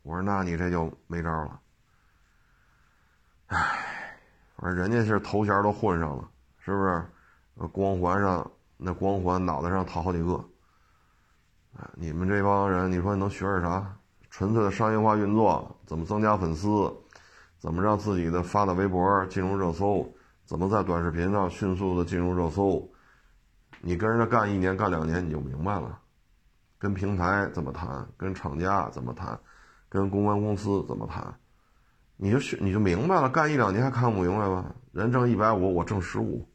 [0.04, 1.58] 我说：“那你这就没招了。”
[3.48, 4.18] 唉，
[4.56, 7.02] 我说人家是头衔都混上了，是不是？
[7.68, 10.44] 光环上那光环脑袋上套好几个，
[11.94, 13.96] 你们这帮人，你说你能学点啥？
[14.30, 16.92] 纯粹的商业化运作，怎么增加粉丝？
[17.58, 20.08] 怎么让自己的发的微博进入热搜？
[20.46, 22.90] 怎么在短视频上迅速的进入热搜？
[23.82, 25.98] 你跟人家干一年干两年你就明白了，
[26.78, 29.38] 跟平台怎么谈，跟厂家怎么谈，
[29.88, 31.34] 跟公关公司怎么谈，
[32.16, 34.74] 你就你就明白了，干一两年还看不明白吗？
[34.92, 36.48] 人挣一百五，我挣十五，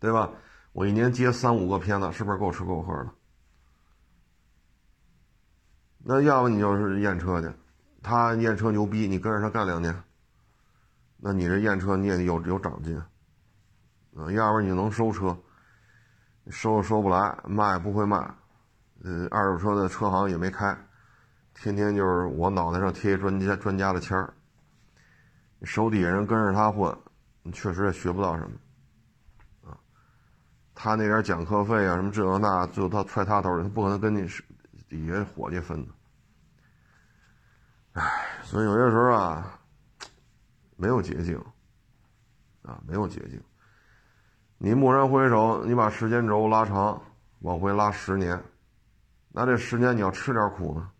[0.00, 0.30] 对吧？
[0.72, 3.10] 我一年接三五个片子，是不是够吃够喝的？
[5.98, 7.52] 那要不你就是验车去，
[8.02, 10.02] 他验车牛逼，你跟着他干两年，
[11.18, 12.96] 那你这验车你也有有长进，
[14.16, 15.36] 啊，要不然你能收车，
[16.48, 18.16] 收收不来，卖不会卖，
[19.04, 20.74] 呃，二手车的车行也没开，
[21.52, 24.32] 天天就是我脑袋上贴专家专家的签儿，
[25.64, 26.96] 手底下人跟着他混，
[27.42, 28.56] 你确实也学不到什么，
[30.82, 34.42] 他那点讲课费啊，什么这那，最后他揣他兜里，他不可能跟你是。
[34.88, 35.92] 底下伙计分的，
[37.92, 38.02] 唉，
[38.42, 39.60] 所以有些时候啊，
[40.74, 41.38] 没有捷径，
[42.62, 43.40] 啊，没有捷径。
[44.58, 47.00] 你蓦然回首，你把时间轴拉长，
[47.40, 48.42] 往回拉十年，
[49.28, 50.90] 那这十年你要吃点苦呢。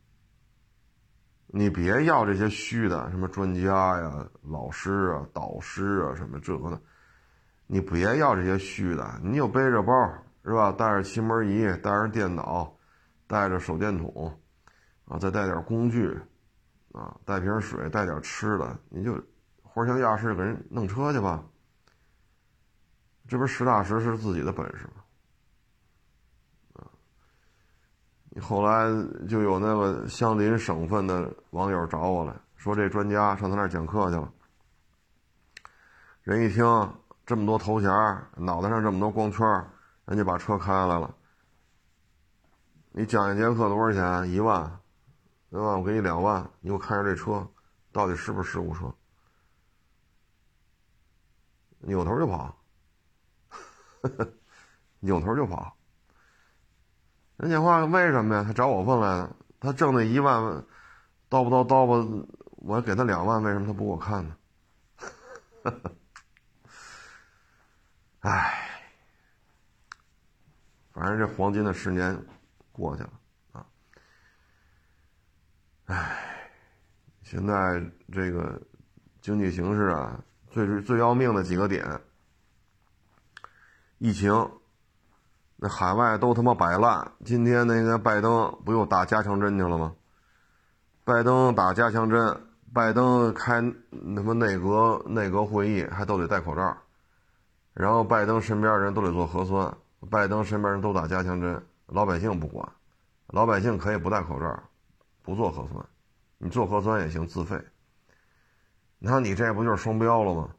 [1.48, 6.80] 你别要这些虚的，什么专家呀、老师啊、导师啊，什么这个的，
[7.70, 9.20] 你别要这些虚的。
[9.22, 9.92] 你就背着包
[10.44, 10.72] 是吧？
[10.72, 12.76] 带着气门仪，带着电脑。
[13.30, 14.36] 带着手电筒，
[15.04, 16.20] 啊，再带点工具，
[16.90, 19.22] 啊，带瓶水，带点吃的，你就
[19.62, 21.40] 活像亚市给人弄车去吧。
[23.28, 25.04] 这不是实打实是自己的本事吗？
[26.72, 26.90] 啊，
[28.30, 28.90] 你后来
[29.28, 34.32] 就有那个相邻省份的网友找我来说，这专家上他那儿讲课去了。
[36.24, 36.64] 人一听
[37.24, 37.90] 这么多头衔，
[38.36, 39.46] 脑袋上这么多光圈，
[40.06, 41.14] 人家把车开来了。
[42.92, 44.30] 你讲一节课多少钱？
[44.32, 44.80] 一万，
[45.48, 45.76] 对吧？
[45.76, 47.46] 我给你两万，你给我看下这车，
[47.92, 48.92] 到底是不是事故车？
[51.82, 52.54] 扭头就跑，
[54.98, 55.76] 扭头就跑。
[57.36, 58.44] 人家话为什么呀？
[58.44, 60.42] 他找我问来的，他挣那一万，
[61.30, 62.26] 叨不叨叨吧？
[62.56, 64.36] 我给他两万，为什么他不给我看呢？
[68.20, 68.68] 唉，
[70.92, 72.18] 反正这黄金的十年。
[72.72, 73.10] 过去了
[73.52, 73.66] 啊！
[75.86, 76.48] 唉，
[77.22, 78.58] 现在这个
[79.20, 80.18] 经济形势啊，
[80.50, 82.00] 最最最要命的几个点，
[83.98, 84.32] 疫情，
[85.56, 87.12] 那海外都他妈摆烂。
[87.22, 89.94] 今天那个拜登不又打加强针去了吗？
[91.04, 96.78] 拜登打加强针，拜登开他妈内阁内阁会议还都得戴口罩，
[97.80, 99.74] 然后拜登身边人都得做核酸，
[100.10, 101.60] 拜登身边人都打加强针。
[101.86, 102.70] 老百姓不管，
[103.28, 104.62] 老百姓可以不戴口罩，
[105.22, 105.84] 不做核酸，
[106.36, 107.58] 你做核酸也行，自费。
[108.98, 110.50] 那你这不就是双标了吗？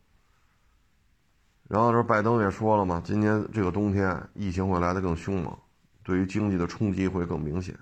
[1.68, 5.56] 然后这拜登也说了嘛，今年这个冬天疫情会来的更凶猛，
[6.04, 7.78] 对于经济的冲击会更明显。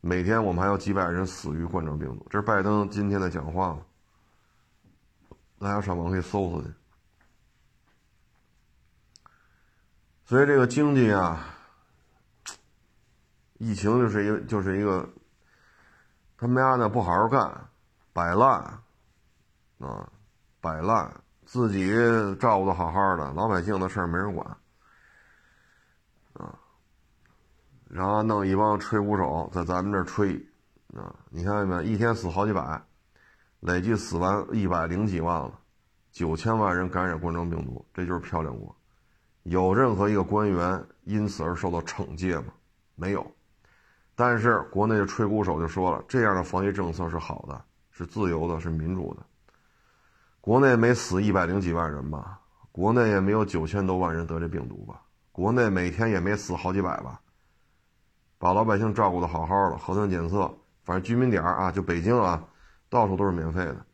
[0.00, 3.78] 每天我们还有几百人死于冠状病毒，这是拜登今天的讲话
[5.58, 6.68] 大家上网可以搜搜去。
[10.26, 11.52] 所以这个经济啊。
[13.58, 15.08] 疫情就是一个就是一个，
[16.36, 17.68] 他们家呢不好好干，
[18.12, 18.60] 摆烂，
[19.78, 20.12] 啊，
[20.60, 21.10] 摆烂，
[21.46, 21.88] 自己
[22.38, 24.46] 照顾的好好的，老百姓的事儿没人管，
[26.34, 26.52] 啊，
[27.88, 30.34] 然后弄一帮吹鼓手在咱们这吹，
[30.94, 31.82] 啊，你看见没？
[31.82, 32.84] 一天死好几百，
[33.60, 35.58] 累计死完一百零几万了，
[36.12, 38.76] 九千万人感染冠状病毒，这就是漂亮国，
[39.48, 42.46] 有任何一个官员因此而受到惩戒吗？
[42.96, 43.24] 没有。
[44.16, 49.22] 但是国内的吹鼓手就说了，这样的防疫政策是好的，是自由的，是民主的。
[50.40, 52.40] 国内没死一百零几万人吧？
[52.72, 55.00] 国内也没有九千多万人得这病毒吧？
[55.30, 57.20] 国内每天也没死好几百吧？
[58.38, 62.42] 把老百姓照顾的好好的，核酸检测，反正居民点啊，就北京啊，
[62.90, 63.85] 到处都是免费的。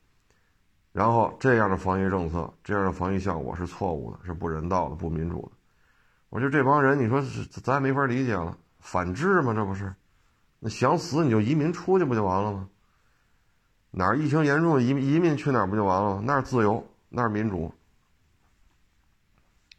[0.93, 5.53] 然后这样的防疫政策，这样的防疫效果是错误的，是不人道的，不民主的。
[6.29, 7.23] 我觉得这帮人，你说
[7.63, 9.55] 咱也没法理解了，反制吗？
[9.55, 9.95] 这不是？
[10.59, 12.69] 那想死你就移民出去不就完了吗？
[13.91, 16.23] 哪儿疫情严重，移移民去哪儿不就完了吗？
[16.25, 17.73] 那是自由，那是民主。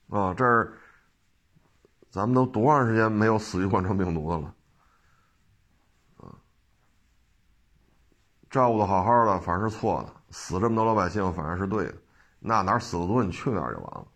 [0.09, 0.73] 啊，这儿
[2.11, 4.53] 咱们都多长时间没有死于冠状病毒的了？
[6.17, 6.35] 啊，
[8.51, 11.95] 照顾的好好的，反而是错的；死这么多老百姓，反而是对的。
[12.39, 14.07] 那哪儿死的多，你去哪儿就完了。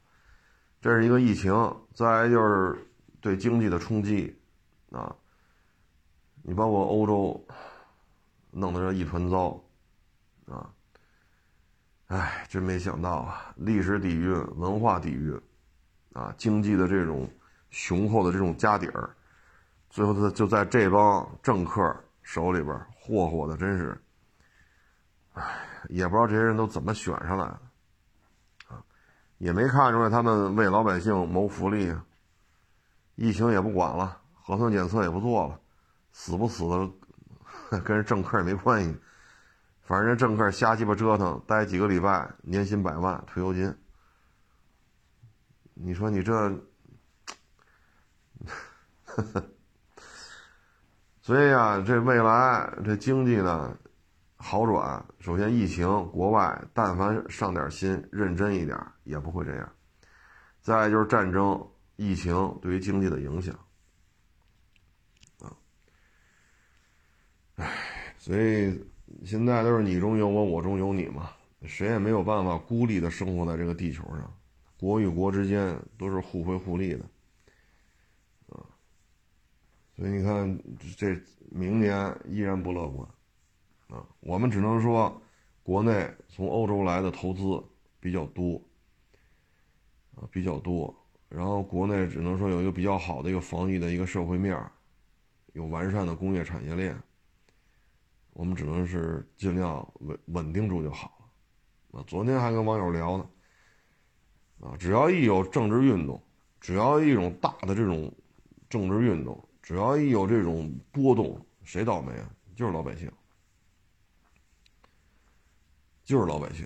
[0.81, 1.53] 这是一个疫情，
[1.93, 2.77] 再就是
[3.21, 4.37] 对经济的冲击，
[4.91, 5.15] 啊。
[6.41, 7.45] 你把我欧洲
[8.51, 9.61] 弄得这一团糟，
[10.45, 10.71] 啊！
[12.07, 13.53] 哎，真没想到啊！
[13.57, 15.37] 历史底蕴、文化底蕴，
[16.13, 17.29] 啊，经济的这种
[17.69, 19.09] 雄厚的这种家底儿，
[19.89, 24.01] 最后他就在这帮政客手里边霍霍的，真是
[25.33, 25.43] 唉，
[25.89, 27.59] 也不知道这些人都怎么选上来的，
[28.67, 28.83] 啊，
[29.37, 32.05] 也没看出来他们为老百姓谋福利啊。
[33.15, 35.59] 疫情也不管了，核酸检测也不做了，
[36.11, 36.63] 死不死
[37.69, 38.95] 的 跟人政客也没关系，
[39.81, 43.75] 反正人政客瞎鸡巴折腾，待几个礼拜，年薪百万，退休金。
[45.73, 46.33] 你说你这，
[49.05, 49.43] 呵 呵
[51.21, 53.77] 所以呀，这未来这经济呢
[54.37, 59.71] 好转，首先疫情国外但凡上点心，认真一点也不会这样，
[60.61, 61.67] 再就是战争。
[61.99, 63.59] 疫情对于经济的影响，
[65.39, 65.49] 啊，
[67.55, 68.79] 唉，所以
[69.25, 71.31] 现在都是你中有我，我中有你嘛，
[71.63, 74.31] 谁也没有办法孤立的生活在这个地球上，
[74.79, 77.03] 国与国之间都是互惠互利的，
[78.49, 78.61] 啊，
[79.95, 80.59] 所以你看
[80.95, 81.19] 这
[81.49, 83.09] 明年依然不乐观，
[83.87, 85.21] 啊，我们只能说
[85.63, 87.63] 国内从欧洲来的投资
[87.99, 88.61] 比较多，
[90.15, 90.93] 啊，比较多。
[91.29, 94.57] 然后国内只能说有一个比较好的一个防疫的一个社会面
[95.53, 96.97] 有完善的工业产业链，
[98.33, 101.99] 我们只能是尽量稳稳定住就好了。
[101.99, 103.29] 啊，昨天还跟网友聊呢，
[104.61, 106.21] 啊，只要一有政治运动，
[106.61, 108.13] 只要一种大的这种
[108.69, 112.29] 政治运动，只要一有这种波动，谁倒霉啊？
[112.55, 113.11] 就是老百姓，
[116.07, 116.65] 就是老百姓，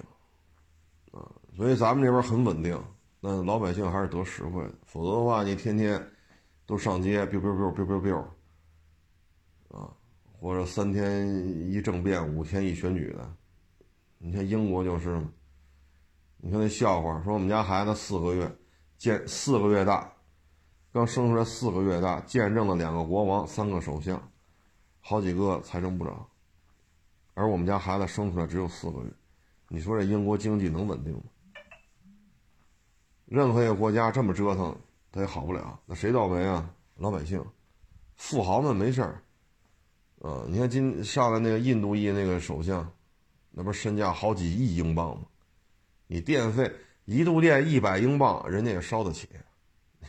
[1.11, 1.25] 啊，
[1.57, 2.79] 所以咱们这边很稳定。
[3.19, 5.99] 那老百姓还是得实惠的，否则的话，你天天
[6.67, 8.17] 都上街，biu biu biu biu biu biu，
[9.75, 9.91] 啊，
[10.39, 11.27] 或者三天
[11.71, 13.35] 一政变，五天一选举的，
[14.19, 15.19] 你看英国就是，
[16.37, 18.55] 你看那笑话，说我们家孩子四个月
[18.99, 20.13] 见四个月大，
[20.93, 24.31] 刚生出来四个月大，见证了两个国王、三个首相，
[24.99, 26.27] 好几个财政部长，
[27.33, 29.11] 而我们家孩子生出来只有四个月，
[29.73, 31.23] 你说这英国经济能稳定吗？
[33.25, 34.77] 任何一个国家这么折腾，
[35.13, 35.79] 它也好不了。
[35.85, 36.69] 那谁倒霉啊？
[36.97, 37.41] 老百姓，
[38.17, 39.23] 富豪们没事儿。
[40.17, 42.91] 呃，你看今上来那个印度裔那个首相，
[43.49, 45.25] 那不是身价好几亿英镑吗？
[46.07, 46.69] 你电费
[47.05, 49.29] 一度电一百英镑，人家也烧得起。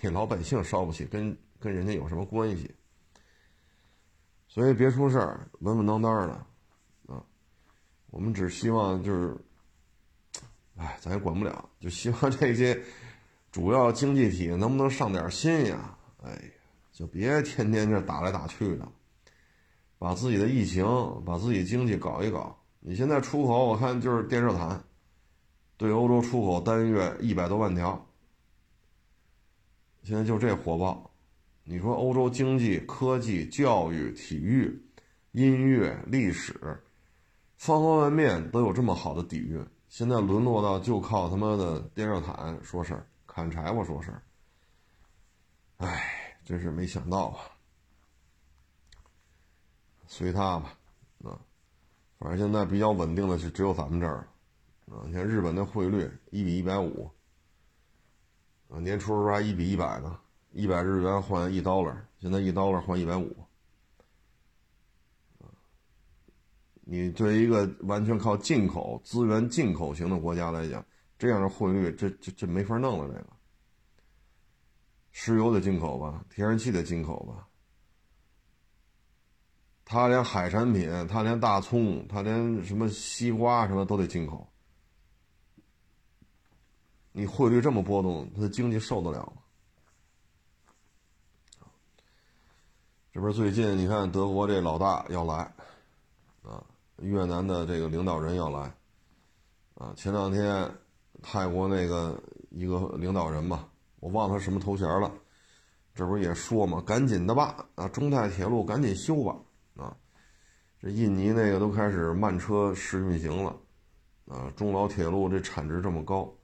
[0.00, 2.68] 你老百姓烧不起，跟跟人家有什么关系？
[4.48, 6.34] 所以别出事儿，稳稳当当的。
[7.06, 7.24] 啊，
[8.10, 9.36] 我们只希望就是，
[10.76, 12.82] 哎，咱也管不了，就希望这些。
[13.50, 15.94] 主要经济体能不能上点心呀？
[16.22, 16.38] 哎呀，
[16.90, 18.88] 就别天天这打来打去的，
[19.98, 20.86] 把自己的疫情、
[21.26, 22.58] 把自己经济搞一搞。
[22.80, 24.82] 你现在出口，我看就是电热毯，
[25.76, 28.06] 对欧洲出口单月一百多万条，
[30.02, 31.10] 现在就这火爆。
[31.64, 34.82] 你说欧洲经济、科技、教育、体育、
[35.32, 36.54] 音乐、历史，
[37.58, 43.06] 方方面面都有这么好的底蕴，现在沦落到就靠他妈的电热毯说事儿。
[43.26, 44.22] 砍柴火说事儿，
[45.76, 47.40] 哎，真是没想到啊！
[50.06, 50.78] 随他吧，
[51.24, 51.38] 啊，
[52.18, 54.26] 反正现在比较稳定的是只有咱们这儿，
[54.90, 57.10] 啊，你看日本的汇率一比一百五，
[58.70, 60.18] 啊，年初时候还一比一百呢，
[60.52, 63.36] 一百日元换一刀了，现在一刀了换一百五，
[66.82, 70.84] 你对一个完全靠进口资源、进口型的国家来讲。
[71.18, 73.06] 这样的汇率，这这这没法弄了。
[73.06, 73.26] 这个
[75.12, 77.46] 石油的进口吧，天然气的进口吧，
[79.84, 84.52] 他连海产品，他连大葱，他连什么西瓜什么都得进口。
[87.12, 89.42] 你汇率这么波动，他的经济受得了吗？
[93.12, 95.34] 这不是最近你看德国这老大要来，
[96.42, 96.64] 啊，
[96.98, 98.74] 越南的这个领导人要来，
[99.74, 100.70] 啊，前两天。
[101.24, 103.68] 泰国那个一个领导人吧，
[104.00, 105.12] 我忘了他什么头衔了，
[105.94, 109.36] 这不是也说嘛，赶紧的吧，啊，中泰铁路赶紧修吧，
[109.76, 109.96] 啊，
[110.80, 113.56] 这印尼那个都开始慢车试运行了，
[114.26, 116.34] 啊，中老铁路这产值这么高，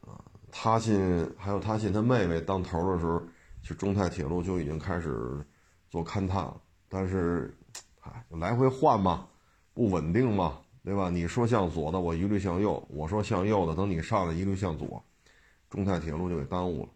[0.00, 3.20] 啊，他信还有他信他妹妹当头的时候，
[3.62, 5.44] 就中泰铁路就已经开始
[5.90, 6.58] 做勘探了，
[6.88, 7.54] 但是，
[8.30, 9.28] 来回换嘛，
[9.74, 10.60] 不稳定嘛。
[10.84, 11.10] 对吧？
[11.10, 15.04] 你说向左的，我一律向右；我说向右的，等你上来一律向左，
[15.68, 16.88] 中泰铁路就给耽误了。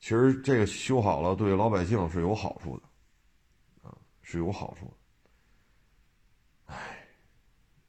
[0.00, 6.74] 其实这个修好了，对老百姓是有好处的，啊，是有好处的。
[6.74, 7.06] 哎，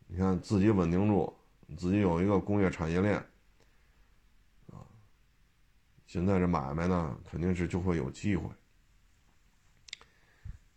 [0.06, 1.34] 你看自己稳定住，
[1.76, 3.16] 自己有一个工业产业链，
[4.68, 4.86] 啊，
[6.06, 8.48] 现在这买卖呢，肯定是就会有机会。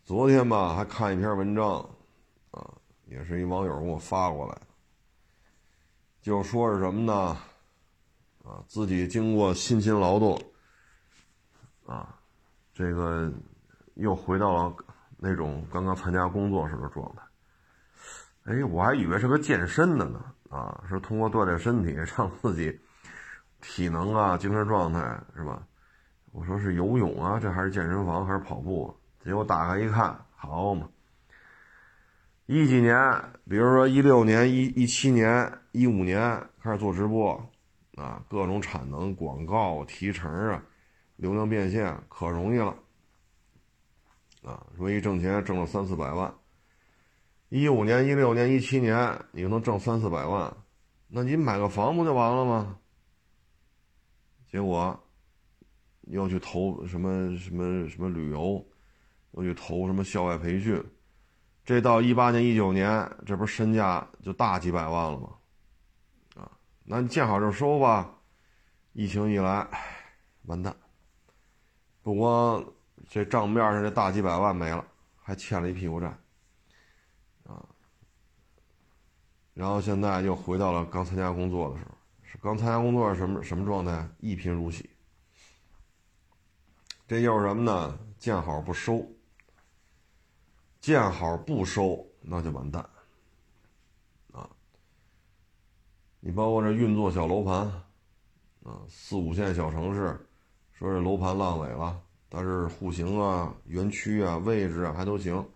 [0.05, 1.77] 昨天吧，还看一篇文章，
[2.51, 2.69] 啊。
[3.05, 4.57] 也是一网友给我发过来，
[6.21, 7.37] 就说是什么呢？
[8.43, 10.41] 啊，自己经过辛勤劳动，
[11.85, 12.15] 啊，
[12.73, 13.31] 这个
[13.93, 14.75] 又回到了
[15.17, 17.21] 那种刚刚参加工作时的状态。
[18.45, 22.77] 哎，我还以为是个健身的呢，啊，是通过锻炼身体让自己
[23.61, 24.99] 体能啊、精神状态
[25.35, 25.65] 是吧？
[26.31, 28.93] 我说是游泳啊，这还是健身房还是跑步？
[29.23, 30.89] 结果打开一看，好嘛！
[32.45, 32.95] 一几年，
[33.49, 36.19] 比如说一六年、一一七年、一五年
[36.61, 37.33] 开始做直播，
[37.95, 40.61] 啊，各种产能、广告、提成啊，
[41.15, 42.75] 流量变现可容易了，
[44.43, 46.33] 啊，说一挣钱挣了三四百万。
[47.47, 50.53] 一五年、一六年、一七年，你能挣三四百万，
[51.07, 52.77] 那你买个房不就完了吗？
[54.51, 54.99] 结果。
[56.07, 58.61] 又去投什么什么什么旅游，
[59.33, 60.83] 又去投什么校外培训，
[61.65, 65.29] 这到一八年、一九年，这不是身价就大几百万了吗？
[66.35, 66.51] 啊，
[66.83, 68.09] 那你见好就收吧。
[68.93, 69.67] 疫情一来，
[70.43, 70.75] 完蛋，
[72.03, 72.63] 不光
[73.09, 76.07] 这账面上这大几百万没了，还欠了一屁股债，
[77.45, 77.65] 啊，
[79.55, 84.07] 然后现在又回到了刚参加工作的时候，是刚参加工作是什么什么状态？
[84.19, 84.87] 一贫如洗。
[87.07, 87.99] 这就是什么呢？
[88.17, 89.05] 见好不收，
[90.83, 92.85] 见好不收，那就完蛋
[94.33, 94.49] 啊！
[96.19, 97.55] 你包括这运作小楼盘
[98.63, 100.27] 啊，四五线小城市，
[100.73, 105.47] 说这楼盘烂尾了，但是户型啊、园区啊、位置啊还都行，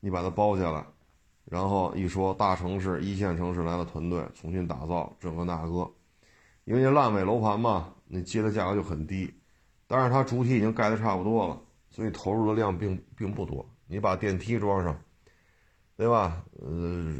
[0.00, 0.84] 你把它包下来，
[1.44, 5.88] 然后一说大城市、一线城市来了团队重新打造这个那个，
[6.64, 9.32] 因为这烂尾楼盘嘛，你接的价格就很低。
[9.86, 13.64] 但是它主体已经盖的差不多了，所以投入的量并并不多。
[13.90, 14.96] 你把电梯装上，
[15.96, 16.44] 对吧？
[16.60, 17.12] 呃，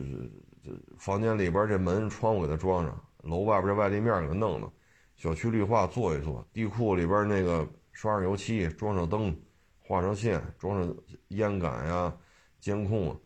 [0.96, 4.70] 房间里边这门窗户给它装上，楼外边这外立面给它弄了，
[5.16, 9.36] 小区绿化做一做，地库里边那个刷上油漆，装上灯，
[9.80, 10.94] 画上线，装上
[11.28, 12.16] 烟感呀、
[12.60, 13.16] 监控啊，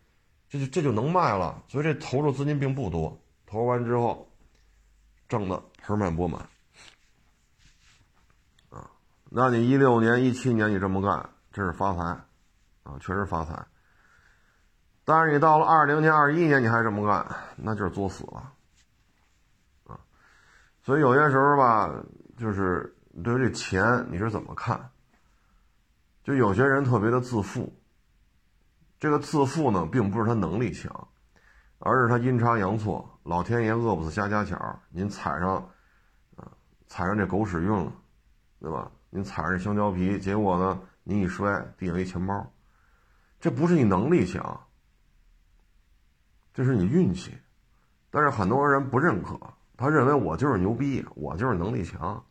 [0.48, 1.62] 这就这就能卖了。
[1.68, 4.26] 所以这投入资金并不多，投完之后，
[5.28, 6.40] 挣的盆满钵满
[8.70, 8.90] 啊。
[9.28, 12.18] 那你一六年、一七年你这么干，真是发财，
[12.84, 13.66] 啊，确实发财。
[15.04, 17.26] 但是你到了二零年、二一年你还这么干，
[17.56, 18.52] 那就是作死了，
[19.86, 20.00] 啊。
[20.82, 21.92] 所以有些时候吧，
[22.38, 24.90] 就是对于这钱你是怎么看？
[26.22, 27.70] 就有些人特别的自负，
[28.98, 31.08] 这个自负呢，并不是他能力强，
[31.78, 35.56] 而是他阴差阳错，老天爷饿不死瞎家巧，您踩上，
[36.36, 36.48] 啊，
[36.86, 37.92] 踩上这狗屎运了，
[38.58, 38.90] 对吧？
[39.10, 40.80] 您踩上这香蕉皮，结果呢？
[41.02, 42.53] 你一摔，地上一钱包，
[43.44, 44.58] 这不是你能力强，
[46.54, 47.36] 这是你运气。
[48.10, 49.38] 但是很多人不认可，
[49.76, 52.24] 他认为我就是牛逼，我就是能力强。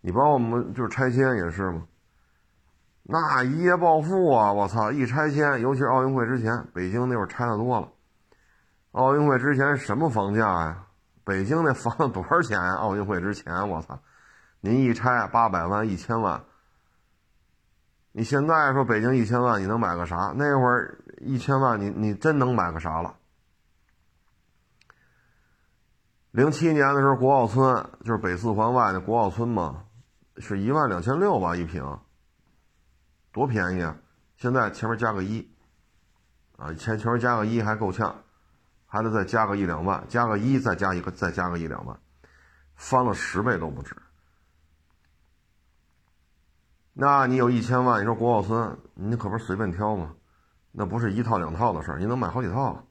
[0.00, 1.86] 你包括我们就是拆迁也是嘛，
[3.04, 4.52] 那一夜暴富啊！
[4.52, 7.88] 我操，一拆迁，尤其是奥运会之前，北京那会儿拆的多了。
[8.90, 10.86] 奥运会之前什么房价呀？
[11.22, 12.74] 北京那房子多少钱呀？
[12.74, 14.00] 奥运会之前，我操！
[14.60, 16.42] 您一拆八百万一千万，
[18.16, 20.32] 你现在说北京一千万你能买个啥？
[20.36, 23.16] 那会儿一千万你你真能买个啥了？
[26.30, 29.82] 零七年的时候国奥村就是北四环外的国奥村嘛，
[30.36, 31.98] 是一万两千六吧一平，
[33.32, 33.96] 多便宜啊！
[34.36, 35.52] 现在前面加个一，
[36.56, 38.14] 啊前前面加个一还够呛，
[38.86, 41.98] 还得再加个一两万，加个一再加一个再加个一两万，
[42.76, 43.96] 翻了十倍都不止。
[46.96, 50.14] 那你有一千万，你说国奥村，你可不是随便挑吗？
[50.70, 52.84] 那不是一套两套的事儿，你能买好几套，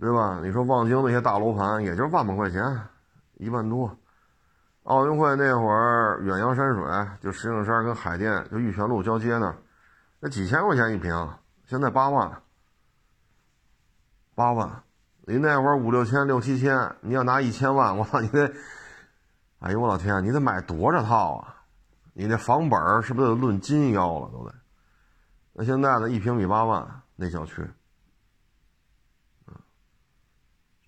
[0.00, 0.40] 对吧？
[0.42, 2.62] 你说望京那些大楼盘，也就是万把块钱，
[3.34, 3.98] 一万多。
[4.84, 6.84] 奥运会那会儿，远洋山水
[7.20, 9.56] 就石景山跟海淀就玉泉路交接那儿，
[10.20, 11.28] 那几千块钱一平，
[11.66, 12.42] 现在八万，
[14.34, 14.82] 八万。
[15.26, 18.50] 你那会儿五六千、六七千，你要拿一千万，我操，你得。
[19.62, 21.54] 哎呦我老天，你得买多少套啊？
[22.14, 24.28] 你那房本是不是得论斤要了？
[24.32, 24.52] 都得。
[25.52, 26.10] 那现在呢？
[26.10, 27.64] 一平米八万，那小区。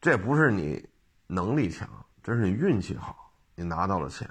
[0.01, 0.87] 这不是你
[1.29, 1.89] 能力强，
[2.20, 4.29] 这是你运气好，你拿到了钱。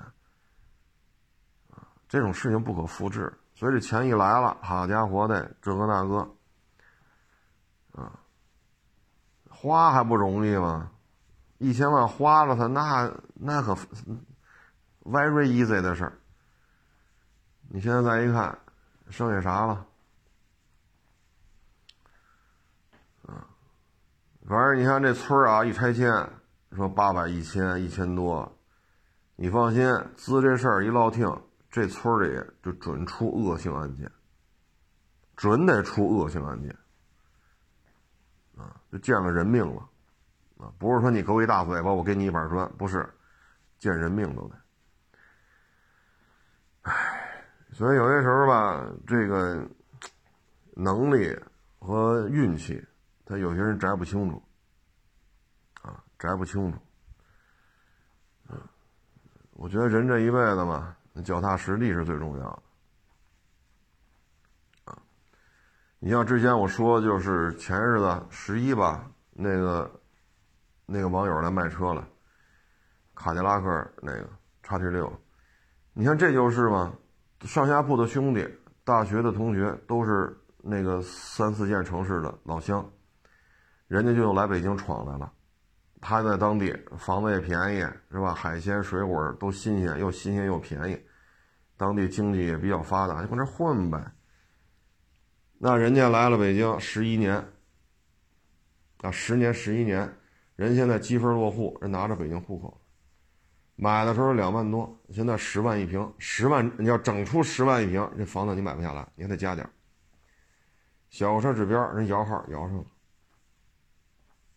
[2.10, 6.36] 这种事情不可复制，所以这钱一来了，好家伙的，这个那个，
[7.94, 8.20] 啊，
[9.50, 10.92] 花还不容易吗？
[11.60, 13.74] 一千万花了，它那那可。
[15.04, 16.14] Very easy 的事儿，
[17.70, 18.58] 你现在再一看，
[19.10, 19.86] 剩下啥了？
[24.46, 26.30] 反正你看这村儿啊，一拆迁
[26.72, 28.58] 说八百、一千、一千多，
[29.36, 29.86] 你放心，
[30.16, 31.30] 滋这事儿一落听，
[31.70, 34.12] 这村里就准出恶性案件，
[35.36, 36.76] 准得出恶性案件，
[38.58, 39.90] 啊，就见了人命了，
[40.58, 43.14] 啊，不是说你给我一大嘴巴，我给你一板砖，不是，
[43.80, 44.56] 见人命都得。
[46.82, 49.68] 唉，所以有些时候吧，这个
[50.76, 51.36] 能力
[51.80, 52.84] 和运气。
[53.26, 54.44] 他有些人摘不清楚，
[55.82, 56.78] 啊，摘不清楚。
[59.54, 60.94] 我觉得人这一辈子嘛，
[61.24, 62.62] 脚踏实地是最重要的。
[64.92, 65.02] 啊，
[66.00, 70.02] 你像之前我说，就是前日子十一吧，那个
[70.86, 72.06] 那个网友来卖车了，
[73.16, 74.30] 卡迪拉克那个
[74.64, 75.12] 叉 T 六，
[75.94, 76.94] 你看这就是嘛，
[77.46, 78.48] 上下铺的兄弟，
[78.86, 82.90] 大学的同学，都是那个三四线城市的老乡。
[83.88, 85.32] 人家就又来北京闯来了，
[86.00, 87.80] 他在当地房子也便宜，
[88.12, 88.34] 是吧？
[88.34, 90.98] 海鲜水果都新鲜，又新鲜又便宜，
[91.76, 94.14] 当地经济也比较发达，就搁那混呗。
[95.60, 97.36] 那人家来了北京十一年，
[99.02, 100.18] 啊，十年十一年，
[100.56, 102.82] 人现在积分落户，人拿着北京户口，
[103.76, 109.68] 买的时候两万多，现在十万一平，十万你要整出十万一平，这房子你买不下来，你还得加点
[111.10, 112.86] 小车指标，人摇号摇上了。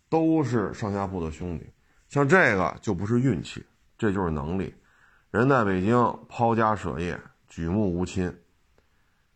[0.08, 1.68] 都是上下铺的兄弟，
[2.08, 3.66] 像这个就不是运气，
[3.98, 4.72] 这就是能力。
[5.30, 5.96] 人在北京
[6.28, 8.32] 抛家舍业，举目无亲，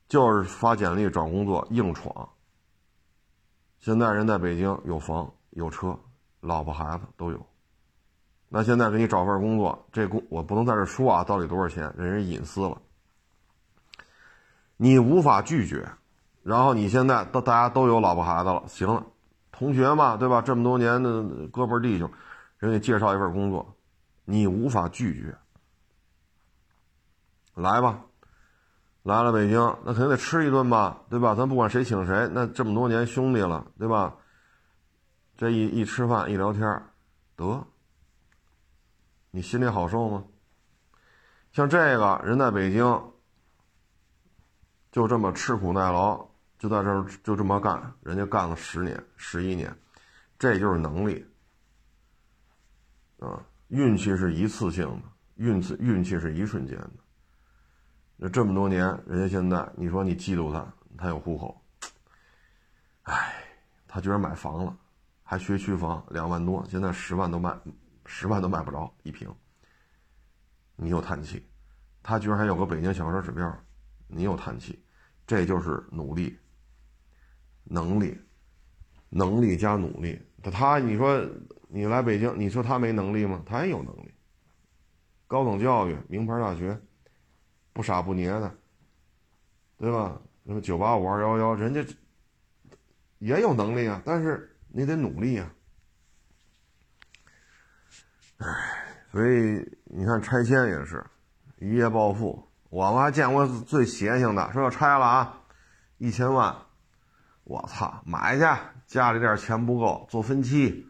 [0.08, 2.28] 就是发简历找工作硬闯。
[3.80, 5.98] 现在人在北京有房有车，
[6.40, 7.49] 老婆孩子都有。
[8.52, 12.76] 那现在给你找份工作，这工我不能在这说啊，到底多少钱，人人隐私了，
[14.76, 15.88] 你无法拒绝。
[16.42, 19.06] 然后你现在都大家都有老婆孩子了，行了。
[19.52, 20.42] 同学嘛，对吧？
[20.42, 21.22] 这么多年的
[21.52, 22.10] 哥们弟兄，
[22.58, 23.76] 人给介绍一份工作，
[24.24, 25.36] 你无法拒绝。
[27.54, 28.00] 来吧，
[29.02, 31.34] 来了北京，那肯定得吃一顿吧，对吧？
[31.36, 34.16] 咱不管谁请谁，那这么多年兄弟了，对吧？
[35.36, 36.82] 这一一吃饭一聊天，
[37.36, 37.64] 得，
[39.30, 40.24] 你心里好受吗？
[41.52, 43.12] 像这个人在北京，
[44.92, 46.28] 就这么吃苦耐劳。
[46.58, 49.74] 就在这儿就这么干，人家干了十年、十一年，
[50.38, 51.26] 这就是能力
[53.18, 53.42] 啊！
[53.68, 55.02] 运气是一次性的，
[55.36, 56.90] 运气运气是一瞬间的。
[58.16, 61.58] 那这么多年，人家现在你说你嫉妒他，他有户口，
[63.04, 63.42] 哎，
[63.88, 64.76] 他居然买房了，
[65.22, 67.58] 还学区房，两万多，现在十万都卖，
[68.12, 69.32] 十万都卖不着一平，
[70.74, 71.46] 你又叹气。
[72.02, 73.56] 他居然还有个北京小车指标，
[74.08, 74.82] 你又叹气，
[75.24, 76.36] 这就是努力。
[77.62, 78.18] 能力，
[79.10, 80.20] 能力加努力。
[80.42, 81.24] 他他，你说
[81.68, 83.40] 你来北京，你说他没能力吗？
[83.46, 84.12] 他也有能力。
[85.28, 86.78] 高等教育，名牌大学，
[87.72, 88.52] 不傻不捏的，
[89.78, 90.20] 对吧？
[90.46, 91.86] 什么九八五二幺幺，人家
[93.18, 95.54] 也有能力啊，但是你得努力啊。
[98.40, 98.46] 唉，
[99.12, 101.04] 所以你看拆迁也是
[101.58, 102.42] 一夜暴富。
[102.70, 105.34] 我们还见过最邪性的，说要拆了啊，
[105.98, 106.54] 一千万。
[107.44, 108.44] 我操，买去！
[108.86, 110.86] 家里点钱不够，做分期，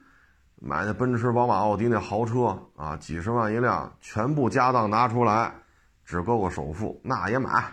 [0.56, 5.52] 买那奔驰、宝马、奥迪那豪车啊，几十万一辆，全部家当拿出来，
[6.04, 7.64] 只够个首付，那也买。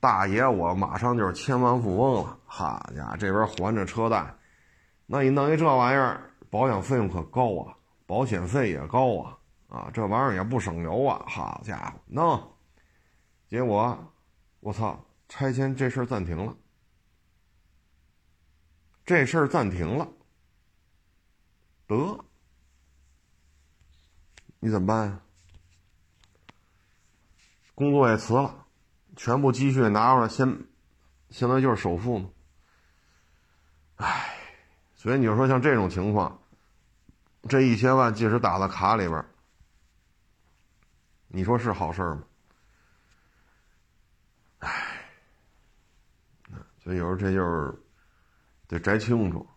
[0.00, 2.38] 大爷，我马上就是千万富翁了。
[2.46, 4.24] 好家伙，这边还着车贷，
[5.06, 7.74] 那你弄一这玩意儿，保养费用可高啊，
[8.08, 9.38] 保险费也高啊，
[9.68, 11.22] 啊，这玩意儿也不省油啊。
[11.28, 12.56] 好家伙，弄，
[13.46, 14.14] 结果，
[14.60, 16.56] 我操，拆迁这事儿暂停了。
[19.04, 20.08] 这事儿暂停了，
[21.86, 22.24] 得，
[24.58, 25.20] 你怎么办呀？
[27.74, 28.66] 工作也辞了，
[29.16, 30.66] 全部积蓄拿出来，先，
[31.28, 32.30] 相当于就是首付嘛。
[33.96, 34.34] 唉，
[34.94, 36.40] 所以你就说像这种情况，
[37.42, 39.22] 这一千万即使打到卡里边，
[41.28, 42.24] 你说是好事吗？
[44.58, 44.70] 唉，
[46.82, 47.74] 所以有时候这就是。
[48.70, 49.48] 得摘清楚，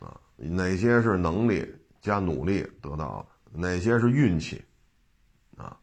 [0.00, 1.64] 啊，哪些是能力
[2.00, 4.60] 加努力得到的，哪些是运气，
[5.56, 5.78] 啊，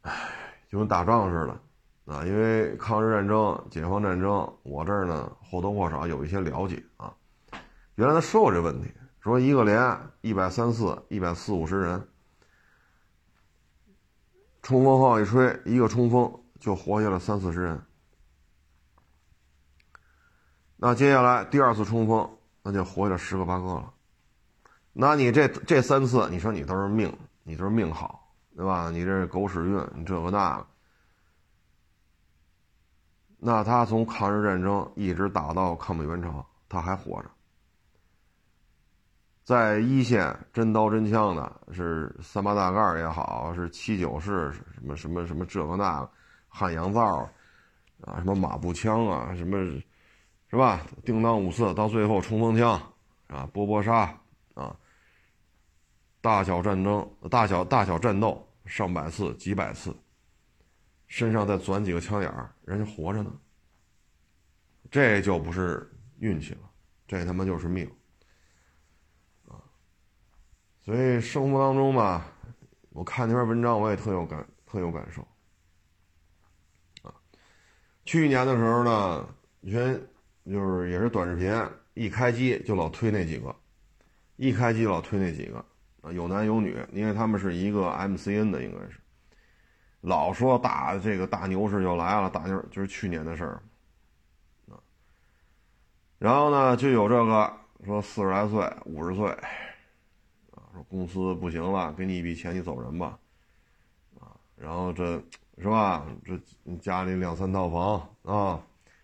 [0.00, 0.12] 唉，
[0.68, 7.14] 就跟打仗似的，啊，因为抗日战争、解放战争，我这儿呢或多或少有一些了解啊。
[7.94, 8.92] 原来他说过这问题，
[9.26, 12.08] 说一个连一百三四、一百四五十人，
[14.62, 17.82] 冲锋号一吹，一个冲锋就活下了三四十人。
[20.76, 23.92] 那接下来第二次冲锋那就活下来十个八个了。
[24.92, 27.12] 那你这这三次，你说你都是命，
[27.42, 28.90] 你都是命好，对吧？
[28.90, 30.66] 你这狗屎运，你这个那个。
[33.38, 37.30] 那他从抗日战争一直打到抗美援朝，他还活着，
[39.46, 46.10] 在一线真刀真枪的，是三八大盖也好，是七九式什么什么什么这个那个，
[46.48, 47.00] 汉阳造
[48.00, 49.56] 啊，什么马步枪啊，什么，
[50.50, 50.84] 是吧？
[51.04, 52.72] 叮当五四到最后冲锋枪
[53.28, 54.12] 啊，波波沙
[54.54, 54.74] 啊，
[56.20, 59.94] 大小战争、大小大小战斗上百次、几百次。
[61.06, 63.32] 身上再钻几个枪眼儿，人家活着呢。
[64.90, 65.88] 这就不是
[66.18, 66.68] 运气了，
[67.06, 67.88] 这他妈就是命！
[70.86, 72.24] 所以生活当中吧，
[72.90, 75.20] 我看那篇文章，我也特有感，特有感受
[77.02, 77.12] 啊。
[78.04, 79.28] 去年的时候呢，
[79.60, 80.00] 你看，
[80.48, 81.52] 就是也是短视频，
[81.94, 83.52] 一开机就老推那几个，
[84.36, 85.58] 一开机老推那几个
[86.02, 89.00] 啊，有男有女，因为他们是一个 MCN 的，应该是。
[90.02, 93.60] 老说大这个大牛市就来了，大牛就是去年的事儿，
[96.18, 97.52] 然后呢就有这个
[97.84, 99.36] 说四十来岁、五十岁，
[100.76, 103.18] 说公司不行了，给你一笔钱，你走人吧，
[104.20, 105.22] 啊，然后这
[105.56, 106.06] 是吧？
[106.22, 106.38] 这
[106.76, 108.60] 家里两三套房啊，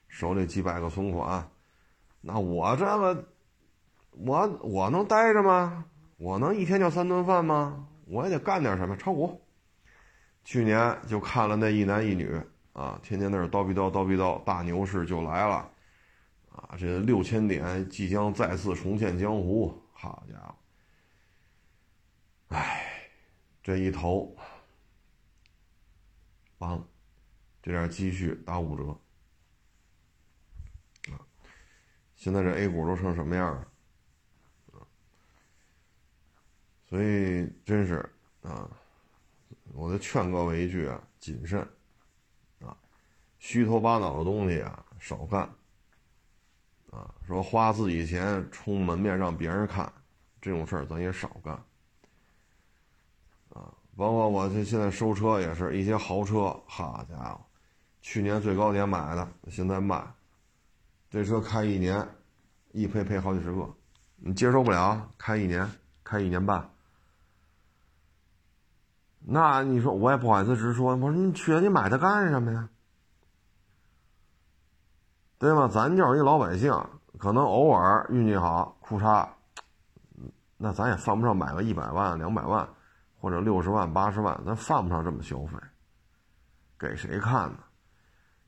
[0.07, 1.49] 手里几百个存款，
[2.21, 3.25] 那我这个，
[4.11, 5.87] 我我能待着吗？
[6.19, 7.89] 我能一天就三顿饭吗？
[8.07, 9.41] 我也得干点什么，炒股。
[10.45, 12.39] 去年就看了那一男一女
[12.75, 15.71] 啊，天天在那叨逼叨叨逼叨，大牛市就来了，
[16.51, 20.55] 啊，这六千点即将再次重现江湖，好家伙，
[22.53, 23.11] 哎，
[23.63, 24.37] 这一投，
[26.59, 26.87] 完了，
[27.63, 28.85] 这点积蓄打五折，
[31.13, 31.19] 啊，
[32.15, 33.61] 现在这 A 股都成什么样了，
[34.73, 34.87] 啊，
[36.89, 38.09] 所以真是
[38.43, 38.71] 啊。
[39.75, 41.59] 我就劝各位一句啊，谨慎，
[42.61, 42.77] 啊，
[43.39, 45.49] 虚头巴脑的东西啊少干，
[46.91, 49.91] 啊，说花自己钱充门面让别人看，
[50.43, 51.65] 这种事儿咱也少干，
[53.97, 57.41] 包括我这现在收车也是一些豪车，好家伙，
[58.01, 60.03] 去年最高点买的，现在卖，
[61.11, 62.09] 这车开一年，
[62.73, 63.69] 一赔赔好几十个，
[64.17, 65.71] 你接受不了，开一年，
[66.03, 66.69] 开一年半。
[69.25, 72.69] 那你说我也不好意思直说，我说你缺你买它干什么呀？
[75.39, 75.69] 对吗？
[75.69, 76.73] 咱就是一老百姓，
[77.19, 79.29] 可能偶尔运气好，裤衩，
[80.57, 82.69] 那咱也犯不上买个一百万、两百万，
[83.23, 85.57] 或者六十万、八十万，咱犯不上这么消费。
[86.77, 87.59] 给谁看呢？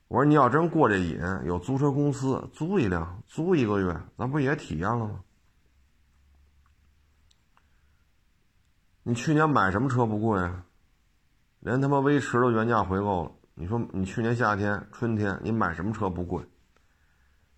[0.08, 5.20] 我说你要真过这瘾，有租车公司租一辆，租一个月，咱不也体验了吗？
[9.04, 10.66] 你去年买什么车不贵啊？
[11.60, 13.30] 连他妈威驰都原价回购了。
[13.54, 16.44] 你说你去年夏天、春天你买什么车不贵？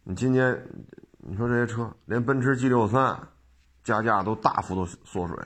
[0.03, 0.69] 你今年，
[1.17, 3.19] 你说这些车，连奔驰 G 六三
[3.83, 5.39] 加价都大幅度缩水。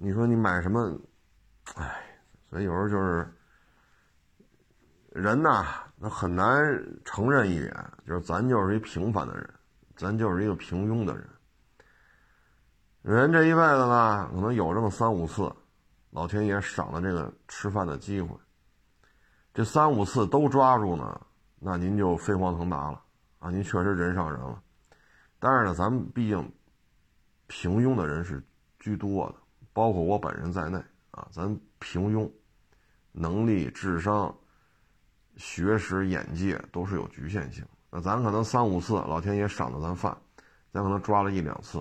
[0.00, 0.96] 你说你买什么？
[1.74, 2.00] 哎，
[2.48, 3.28] 所以有时候就是
[5.10, 6.56] 人呐，那很难
[7.04, 7.74] 承认一点，
[8.06, 9.54] 就是咱就是一平凡的人，
[9.96, 11.28] 咱就是一个平庸的人。
[13.02, 15.52] 人这一辈子呢，可能有这么三五次，
[16.10, 18.36] 老天爷赏了这个吃饭的机会。
[19.52, 21.20] 这三五次都抓住呢，
[21.58, 23.02] 那您就飞黄腾达了
[23.40, 23.50] 啊！
[23.50, 24.62] 您确实人上人了。
[25.40, 26.52] 但是呢，咱们毕竟
[27.48, 28.40] 平庸的人是
[28.78, 29.34] 居多的，
[29.78, 30.76] 包括我本人在内
[31.12, 32.28] 啊，咱平庸，
[33.12, 34.36] 能力、智商、
[35.36, 37.64] 学识、眼界都是有局限性。
[37.88, 40.18] 那咱可能三五次，老天爷赏了咱饭，
[40.72, 41.80] 咱可能抓了一两次。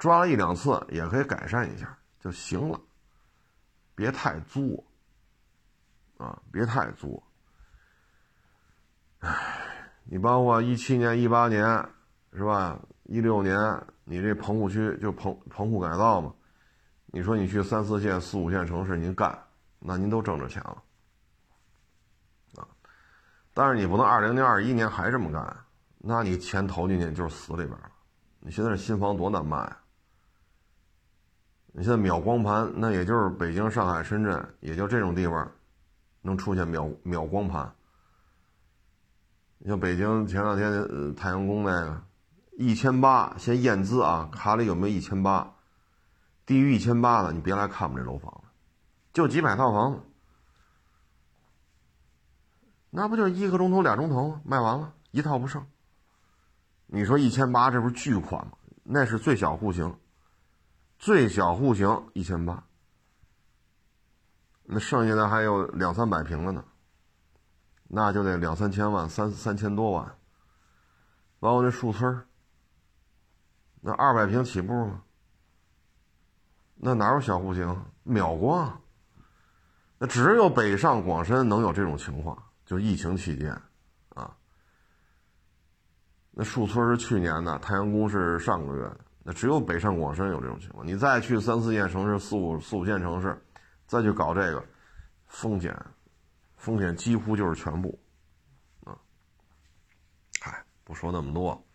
[0.00, 2.80] 抓了一两次也可以改善一下就行了，
[3.94, 4.84] 别太作
[6.16, 7.22] 啊，别太作。
[9.20, 9.30] 唉，
[10.02, 11.64] 你包括一七年、一八年
[12.32, 12.76] 是吧？
[13.04, 13.56] 一六年
[14.02, 16.34] 你这棚户区就棚棚户改造嘛，
[17.14, 19.38] 你说你去三四线、四五线城市您干，
[19.78, 20.82] 那您都挣着钱了
[22.56, 22.66] 啊。
[23.52, 25.56] 但是你不能二零年、二一年还这么干，
[25.98, 27.92] 那你钱投进去就是死里边了。
[28.40, 29.80] 你现在新房多难卖啊！
[31.66, 35.48] 你现在秒光盘，那也就是北京、上海、深圳，也就这种地方
[36.20, 37.72] 能出现秒秒光盘。
[39.58, 42.02] 你像北京前两天呃太阳宫那个
[42.58, 45.53] 一千八，先验资啊，卡里有没有一千八？
[46.46, 48.44] 低于一千八的，你别来看我们这楼房了，
[49.12, 50.00] 就几百套房子，
[52.90, 55.66] 那不就一个钟头、俩钟头卖完了，一套不剩。
[56.86, 58.52] 你说一千八，这不是巨款吗？
[58.82, 59.98] 那是最小户型，
[60.98, 62.62] 最小户型一千八，
[64.64, 66.64] 那剩下的还有两三百平的呢，
[67.88, 70.18] 那就得两三千万，三三千多万。
[71.40, 72.26] 包括那树村
[73.80, 75.03] 那二百平起步吗？
[76.86, 77.82] 那哪有小户型？
[78.02, 78.78] 秒光。
[79.96, 83.50] 那只有北上广深能有这种情况，就疫情期间，
[84.10, 84.36] 啊。
[86.30, 89.00] 那树村是去年的，太阳宫是上个月的。
[89.22, 90.86] 那只有北上广深有这种情况。
[90.86, 93.42] 你再去三四线城市、四五四五线城市，
[93.86, 94.62] 再去搞这个，
[95.26, 95.74] 风险，
[96.58, 97.98] 风险几乎就是全部，
[98.84, 98.94] 啊。
[100.38, 101.66] 嗨，不说那么多。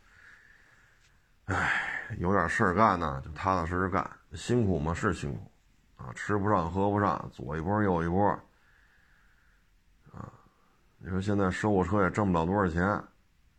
[1.45, 4.07] 唉，有点事儿干呢，就踏踏实实干。
[4.34, 4.93] 辛苦吗？
[4.93, 5.39] 是辛苦，
[5.97, 8.27] 啊，吃不上喝不上，左一波右一波，
[10.11, 10.32] 啊，
[10.97, 13.03] 你说现在收购车也挣不了多少钱，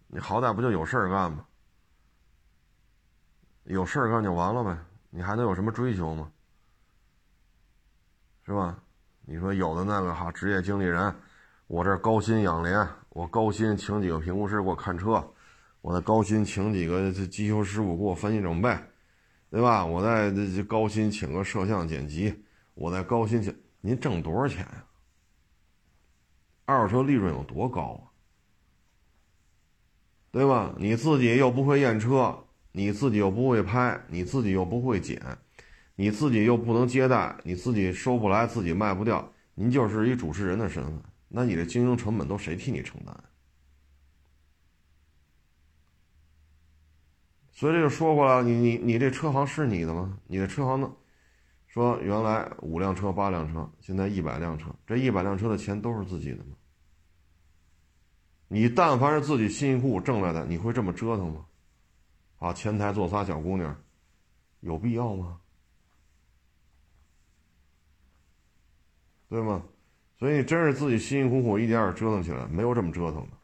[0.06, 1.44] 你好歹不就有事儿干吗？
[3.64, 4.78] 有事儿干就完了呗，
[5.10, 6.30] 你还能有什么追求吗？
[8.46, 8.78] 是吧？
[9.22, 11.14] 你说有的那个哈职业经理人，
[11.68, 15.24] 我这高薪养廉，我高薪请几个评估师给我看车。
[15.82, 18.76] 我再高薪请几个这机修师傅给我分析整备，
[19.50, 19.84] 对吧？
[19.84, 22.44] 我在这高薪请个摄像剪辑，
[22.74, 24.84] 我再高薪请您挣多少钱呀？
[26.64, 28.06] 二手车利润有多高啊？
[30.30, 30.72] 对吧？
[30.78, 35.20] 你自己又不会验车，你自己又不会拍，你自己又不会剪，
[35.96, 43.24] 你自己又不能接待，你自己收不来，自己卖不掉，您就是一主持人的身份，那你的经营成本都谁替你承担？
[47.60, 50.18] 所以这就说过了，你你你这车行是你的吗？
[50.26, 50.90] 你的车行呢？
[51.66, 56.56] 说原来五辆车八辆车，现在一百辆车，这一百辆车的钱都是自己的吗？
[58.48, 61.44] 你但凡是自己辛辛苦苦挣来的，你会这么折腾吗？
[62.38, 63.76] 啊，前台坐仨小姑娘，
[64.60, 65.38] 有必要吗？
[69.28, 69.62] 对吗？
[70.18, 73.36] 所以你真是自己辛辛苦苦一点点折腾起来，没有这么折腾的。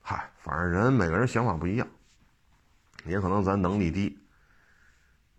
[0.00, 1.86] 嗨，反正人每个人想法不一样，
[3.04, 4.18] 也可能咱能力低，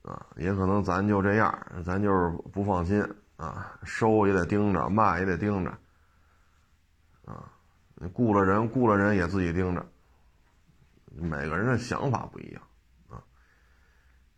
[0.03, 1.51] 啊，也可能咱就这样，
[1.83, 3.03] 咱就是不放心
[3.35, 5.71] 啊，收也得盯着，卖也得盯着，
[7.25, 7.51] 啊，
[7.95, 9.83] 你雇了人雇了人也自己盯着，
[11.15, 12.61] 每个人的想法不一样，
[13.09, 13.17] 啊，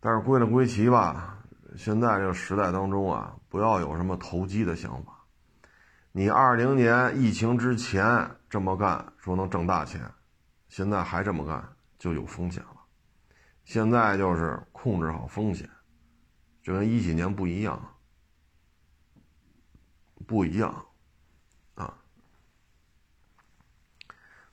[0.00, 1.36] 但是归了归齐吧，
[1.76, 5.12] 现在这个时代当中啊，不要有什么投机的想法，
[6.12, 10.10] 你二零年疫情之前这么干，说能挣大钱。
[10.72, 11.62] 现在还这么干
[11.98, 12.76] 就有风险了，
[13.62, 15.68] 现在就是控制好风险，
[16.62, 17.94] 就跟一几年不一样，
[20.26, 20.86] 不一样，
[21.74, 21.94] 啊，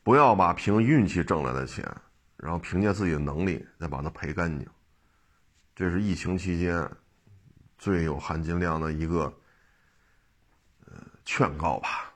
[0.04, 1.90] 不要把凭运气挣来的钱，
[2.36, 4.70] 然后凭借自己的能力再把它赔干净，
[5.74, 6.86] 这是疫情期间
[7.78, 9.34] 最有含金量的一个
[10.86, 12.14] 呃劝告吧，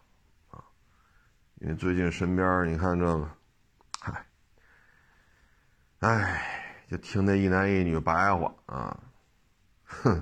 [0.49, 0.61] 啊，
[1.61, 3.37] 因为最近身边你看这个。
[6.03, 6.41] 哎，
[6.89, 8.99] 就听那一男一女白话啊，
[9.85, 10.21] 哼！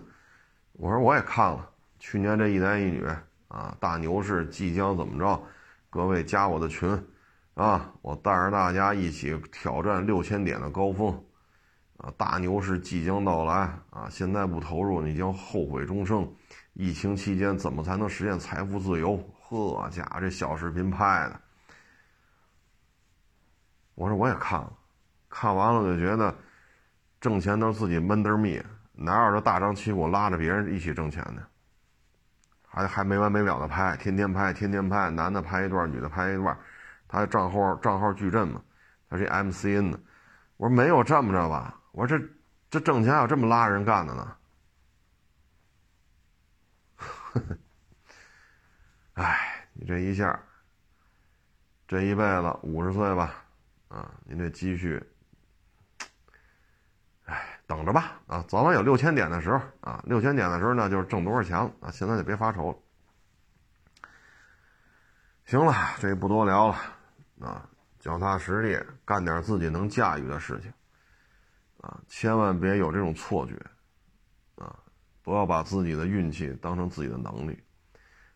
[0.74, 1.68] 我说我也看了，
[1.98, 3.04] 去年这一男一女
[3.48, 5.44] 啊，大牛市即将怎么着？
[5.90, 6.88] 各位加我的群
[7.56, 11.12] 啊，我带着大家一起挑战六千点的高峰
[11.98, 12.14] 啊！
[12.16, 14.08] 大牛市即将到来啊！
[14.08, 16.32] 现在不投入，你将后悔终生。
[16.74, 19.18] 疫情期间怎么才能实现财富自由？
[19.42, 21.42] 呵家伙，这小视频拍的，
[23.96, 24.78] 我说我也看了。
[25.32, 26.36] 看完了就觉得，
[27.20, 28.62] 挣钱都是自己闷得密，
[28.92, 31.42] 哪有这大张旗鼓拉着别人一起挣钱的？
[32.68, 36.58] 还还没完没了的拍，天天拍，天天拍，男的拍一段，女的拍一段，
[37.08, 38.62] 他账号账号矩阵嘛，
[39.10, 40.00] 他是 MCN 的。
[40.58, 41.78] 我说没有这么着吧？
[41.92, 42.26] 我说这
[42.70, 44.36] 这挣钱有这么拉人干的呢？
[49.16, 50.40] 哎，你这一下，
[51.88, 53.44] 这一辈子五十岁吧，
[53.90, 55.04] 啊，你这积蓄。
[57.72, 62.78] 等着吧，啊，早晚有六千点的时候啊，六千点的时候呢，就是挣多少钱了啊，现在就别发愁了。
[65.46, 66.76] 行了，这不多聊了，
[67.40, 70.70] 啊，脚踏实地干点自己能驾驭的事情，
[71.80, 73.56] 啊，千万别有这种错觉，
[74.62, 74.78] 啊，
[75.24, 77.58] 不要把自己的运气当成自己的能力，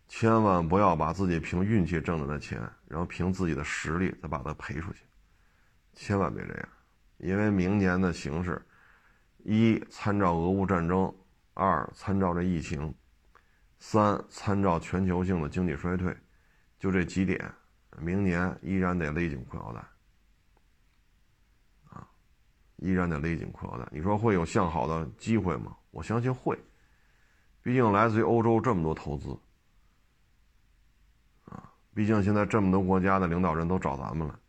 [0.08, 2.58] 千万不要把自己凭运气挣来的钱，
[2.88, 5.00] 然后凭自己的实力再把它赔出去，
[5.92, 6.70] 千万别这样，
[7.18, 8.66] 因为明年的形势。
[9.48, 11.14] 一参照俄乌战争
[11.54, 12.92] 二参照这疫情
[13.78, 16.16] 三参照全球性的经济衰退。
[16.80, 17.54] 就这几点
[18.00, 19.80] 明年依然得勒紧裤腰带。
[21.92, 22.08] 啊
[22.78, 23.88] 依然得勒紧裤腰带。
[23.92, 25.78] 你说会有向好的机会吗？
[25.92, 26.60] 我相信会
[27.62, 29.30] 毕竟来自于欧洲这么多投资。
[31.46, 34.40] 啊毕竟现在这么多国家的领导人都找咱们了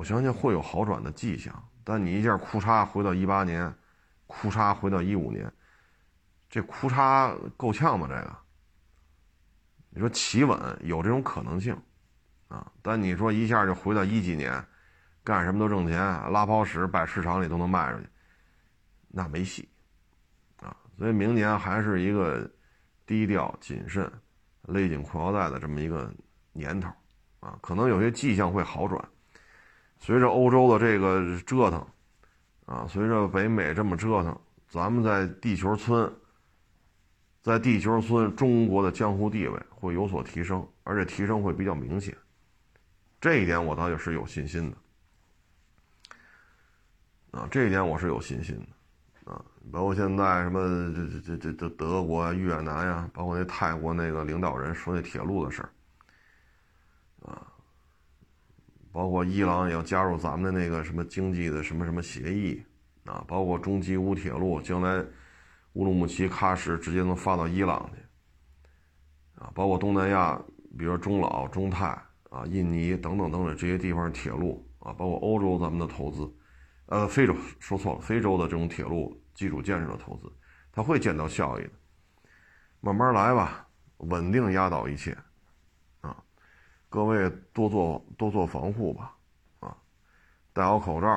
[0.00, 1.54] 我相信会有好转的迹象。
[1.84, 3.70] 但你一下哭嚓回到一八年，
[4.26, 5.52] 哭嚓回到一五年，
[6.48, 8.06] 这哭嚓够呛吧？
[8.08, 8.36] 这个，
[9.90, 11.76] 你说企稳有这种可能性，
[12.48, 14.64] 啊，但你说一下就回到一几年。
[15.22, 15.98] 干什么都挣钱，
[16.32, 18.08] 拉泡屎摆市场里都能卖出去，
[19.08, 19.68] 那没戏，
[20.62, 20.74] 啊！
[20.96, 22.50] 所以明年还是一个
[23.04, 24.10] 低调谨慎、
[24.62, 26.10] 勒紧裤腰带的这么一个
[26.54, 26.88] 年头，
[27.40, 28.98] 啊，可能有些迹象会好转。
[30.00, 31.86] 随着欧洲的这个折腾，
[32.64, 34.36] 啊，随着北美这么折腾，
[34.66, 36.10] 咱们在地球村，
[37.42, 42.16] 在地球村中国的江湖地位会有所提升，而且提升会比较明显，
[43.20, 44.76] 这一点我倒也是有信心的。
[47.38, 48.56] 啊，这一点我是有信心
[49.24, 55.70] 的，啊，包括现在什么这这这这德国啊、越南呀，包括那泰国那个领导人说那铁路的事儿，
[57.30, 57.49] 啊，
[58.92, 62.62] 包括伊朗也要加入咱们的那个什么经济的什么什么协议，
[63.04, 65.04] 啊，包括中吉乌铁路将来
[65.74, 70.40] 乌鲁木齐喀什直接能发到伊朗去，啊，包括东南亚，
[70.78, 71.86] 比如中老、中泰
[72.30, 76.30] 啊、印尼等等等等这些地方铁路啊，包括欧洲咱们的投资。
[76.86, 80.28] 呃，非洲说错了，非洲的这种铁路基础建设的投资，
[80.72, 81.70] 它会见到效益的。
[82.80, 83.64] 慢慢来吧，
[83.98, 85.16] 稳定压倒一切，
[86.90, 89.14] 各位多做多做防护吧，
[89.60, 89.74] 啊，
[90.52, 91.08] 戴好口罩，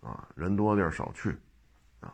[0.00, 1.30] 啊，人多地儿少去，
[2.00, 2.12] 啊，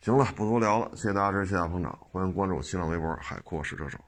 [0.00, 3.98] 行了，不多聊了，谢谢大家支持，谢谢捧场，欢迎关注新浪微博海阔试车手。